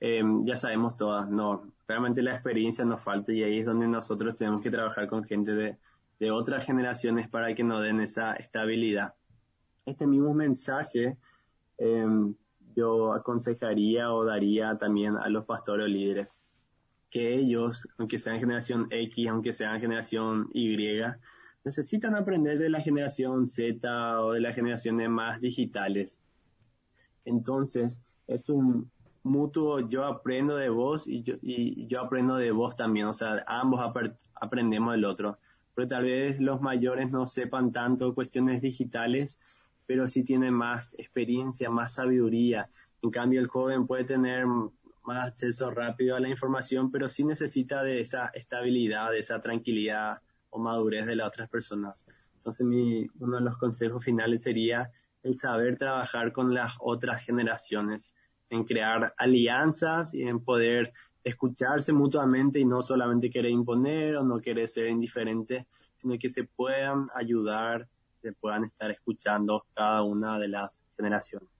em, 0.00 0.40
ya 0.44 0.56
sabemos 0.56 0.96
todas. 0.96 1.28
No, 1.30 1.72
realmente 1.86 2.22
la 2.22 2.32
experiencia 2.32 2.84
nos 2.84 3.02
falta 3.02 3.32
y 3.32 3.42
ahí 3.42 3.58
es 3.58 3.66
donde 3.66 3.88
nosotros 3.88 4.34
tenemos 4.36 4.60
que 4.60 4.70
trabajar 4.70 5.06
con 5.06 5.24
gente 5.24 5.52
de 5.52 5.78
de 6.22 6.30
otras 6.30 6.64
generaciones 6.64 7.26
para 7.26 7.52
que 7.52 7.64
nos 7.64 7.82
den 7.82 7.98
esa 7.98 8.34
estabilidad. 8.34 9.12
Este 9.84 10.06
mismo 10.06 10.32
mensaje 10.32 11.18
em, 11.78 12.36
yo 12.76 13.12
aconsejaría 13.12 14.12
o 14.12 14.24
daría 14.24 14.78
también 14.78 15.16
a 15.16 15.28
los 15.28 15.44
pastores 15.46 15.88
líderes, 15.88 16.40
que 17.10 17.34
ellos, 17.34 17.88
aunque 17.98 18.20
sean 18.20 18.38
generación 18.38 18.86
X, 18.88 19.28
aunque 19.28 19.52
sean 19.52 19.80
generación 19.80 20.48
Y, 20.54 20.76
necesitan 21.64 22.14
aprender 22.14 22.58
de 22.58 22.70
la 22.70 22.80
generación 22.80 23.46
Z 23.46 24.20
o 24.20 24.32
de 24.32 24.40
las 24.40 24.54
generaciones 24.54 25.08
más 25.08 25.40
digitales. 25.40 26.18
Entonces, 27.24 28.02
es 28.26 28.48
un 28.48 28.90
mutuo, 29.22 29.80
yo 29.80 30.04
aprendo 30.04 30.56
de 30.56 30.68
vos 30.68 31.06
y 31.06 31.22
yo, 31.22 31.34
y 31.40 31.86
yo 31.86 32.00
aprendo 32.00 32.36
de 32.36 32.50
vos 32.50 32.74
también, 32.74 33.06
o 33.06 33.14
sea, 33.14 33.44
ambos 33.46 33.80
aprendemos 34.34 34.94
del 34.94 35.04
otro 35.04 35.38
pero 35.74 35.88
tal 35.88 36.04
vez 36.04 36.40
los 36.40 36.60
mayores 36.60 37.10
no 37.10 37.26
sepan 37.26 37.72
tanto 37.72 38.14
cuestiones 38.14 38.60
digitales, 38.60 39.38
pero 39.86 40.08
sí 40.08 40.22
tienen 40.24 40.54
más 40.54 40.94
experiencia, 40.98 41.70
más 41.70 41.94
sabiduría. 41.94 42.68
En 43.02 43.10
cambio, 43.10 43.40
el 43.40 43.46
joven 43.46 43.86
puede 43.86 44.04
tener 44.04 44.46
más 45.04 45.28
acceso 45.28 45.70
rápido 45.70 46.14
a 46.16 46.20
la 46.20 46.28
información, 46.28 46.90
pero 46.90 47.08
sí 47.08 47.24
necesita 47.24 47.82
de 47.82 48.00
esa 48.00 48.26
estabilidad, 48.28 49.10
de 49.10 49.18
esa 49.18 49.40
tranquilidad 49.40 50.22
o 50.52 50.58
madurez 50.58 51.06
de 51.06 51.16
las 51.16 51.26
otras 51.26 51.48
personas. 51.48 52.06
Entonces, 52.34 52.64
mi, 52.64 53.06
uno 53.20 53.38
de 53.38 53.42
los 53.42 53.58
consejos 53.58 54.04
finales 54.04 54.42
sería 54.42 54.90
el 55.22 55.36
saber 55.36 55.78
trabajar 55.78 56.32
con 56.32 56.52
las 56.52 56.74
otras 56.80 57.24
generaciones, 57.24 58.12
en 58.50 58.64
crear 58.64 59.14
alianzas 59.16 60.12
y 60.14 60.24
en 60.24 60.40
poder 60.40 60.92
escucharse 61.24 61.92
mutuamente 61.92 62.58
y 62.58 62.64
no 62.64 62.82
solamente 62.82 63.30
querer 63.30 63.50
imponer 63.50 64.16
o 64.16 64.24
no 64.24 64.38
querer 64.38 64.68
ser 64.68 64.88
indiferente, 64.88 65.66
sino 65.96 66.18
que 66.18 66.28
se 66.28 66.44
puedan 66.44 67.04
ayudar, 67.14 67.88
se 68.20 68.32
puedan 68.32 68.64
estar 68.64 68.90
escuchando 68.90 69.64
cada 69.74 70.02
una 70.02 70.38
de 70.38 70.48
las 70.48 70.84
generaciones. 70.96 71.51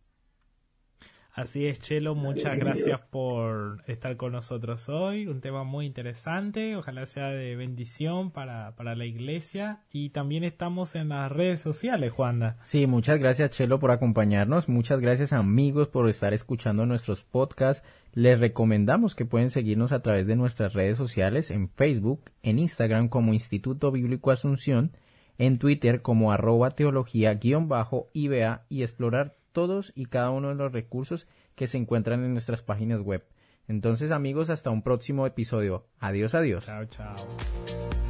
Así 1.34 1.66
es, 1.66 1.78
Chelo, 1.78 2.14
muchas 2.14 2.58
gracias 2.58 3.00
por 3.08 3.82
estar 3.86 4.18
con 4.18 4.32
nosotros 4.32 4.90
hoy. 4.90 5.26
Un 5.26 5.40
tema 5.40 5.64
muy 5.64 5.86
interesante, 5.86 6.76
ojalá 6.76 7.06
sea 7.06 7.30
de 7.30 7.56
bendición 7.56 8.30
para, 8.30 8.76
para 8.76 8.94
la 8.94 9.06
iglesia. 9.06 9.80
Y 9.90 10.10
también 10.10 10.44
estamos 10.44 10.94
en 10.94 11.08
las 11.08 11.32
redes 11.32 11.62
sociales, 11.62 12.12
Juanda. 12.12 12.58
Sí, 12.60 12.86
muchas 12.86 13.18
gracias, 13.18 13.50
Chelo, 13.52 13.78
por 13.78 13.92
acompañarnos. 13.92 14.68
Muchas 14.68 15.00
gracias, 15.00 15.32
amigos, 15.32 15.88
por 15.88 16.06
estar 16.10 16.34
escuchando 16.34 16.84
nuestros 16.84 17.24
podcasts. 17.24 17.88
Les 18.12 18.38
recomendamos 18.38 19.14
que 19.14 19.24
pueden 19.24 19.48
seguirnos 19.48 19.92
a 19.92 20.02
través 20.02 20.26
de 20.26 20.36
nuestras 20.36 20.74
redes 20.74 20.98
sociales 20.98 21.50
en 21.50 21.70
Facebook, 21.70 22.24
en 22.42 22.58
Instagram 22.58 23.08
como 23.08 23.32
Instituto 23.32 23.90
Bíblico 23.90 24.32
Asunción, 24.32 24.92
en 25.38 25.56
Twitter 25.56 26.02
como 26.02 26.30
arroba 26.30 26.72
teología-iba 26.72 28.66
y 28.68 28.82
explorar 28.82 29.34
todos 29.52 29.92
y 29.94 30.06
cada 30.06 30.30
uno 30.30 30.48
de 30.48 30.54
los 30.54 30.72
recursos 30.72 31.26
que 31.54 31.66
se 31.66 31.78
encuentran 31.78 32.24
en 32.24 32.32
nuestras 32.32 32.62
páginas 32.62 33.00
web. 33.00 33.24
Entonces 33.68 34.10
amigos, 34.10 34.50
hasta 34.50 34.70
un 34.70 34.82
próximo 34.82 35.26
episodio. 35.26 35.86
Adiós, 35.98 36.34
adiós. 36.34 36.66
Chao, 36.66 36.84
chao. 36.86 38.01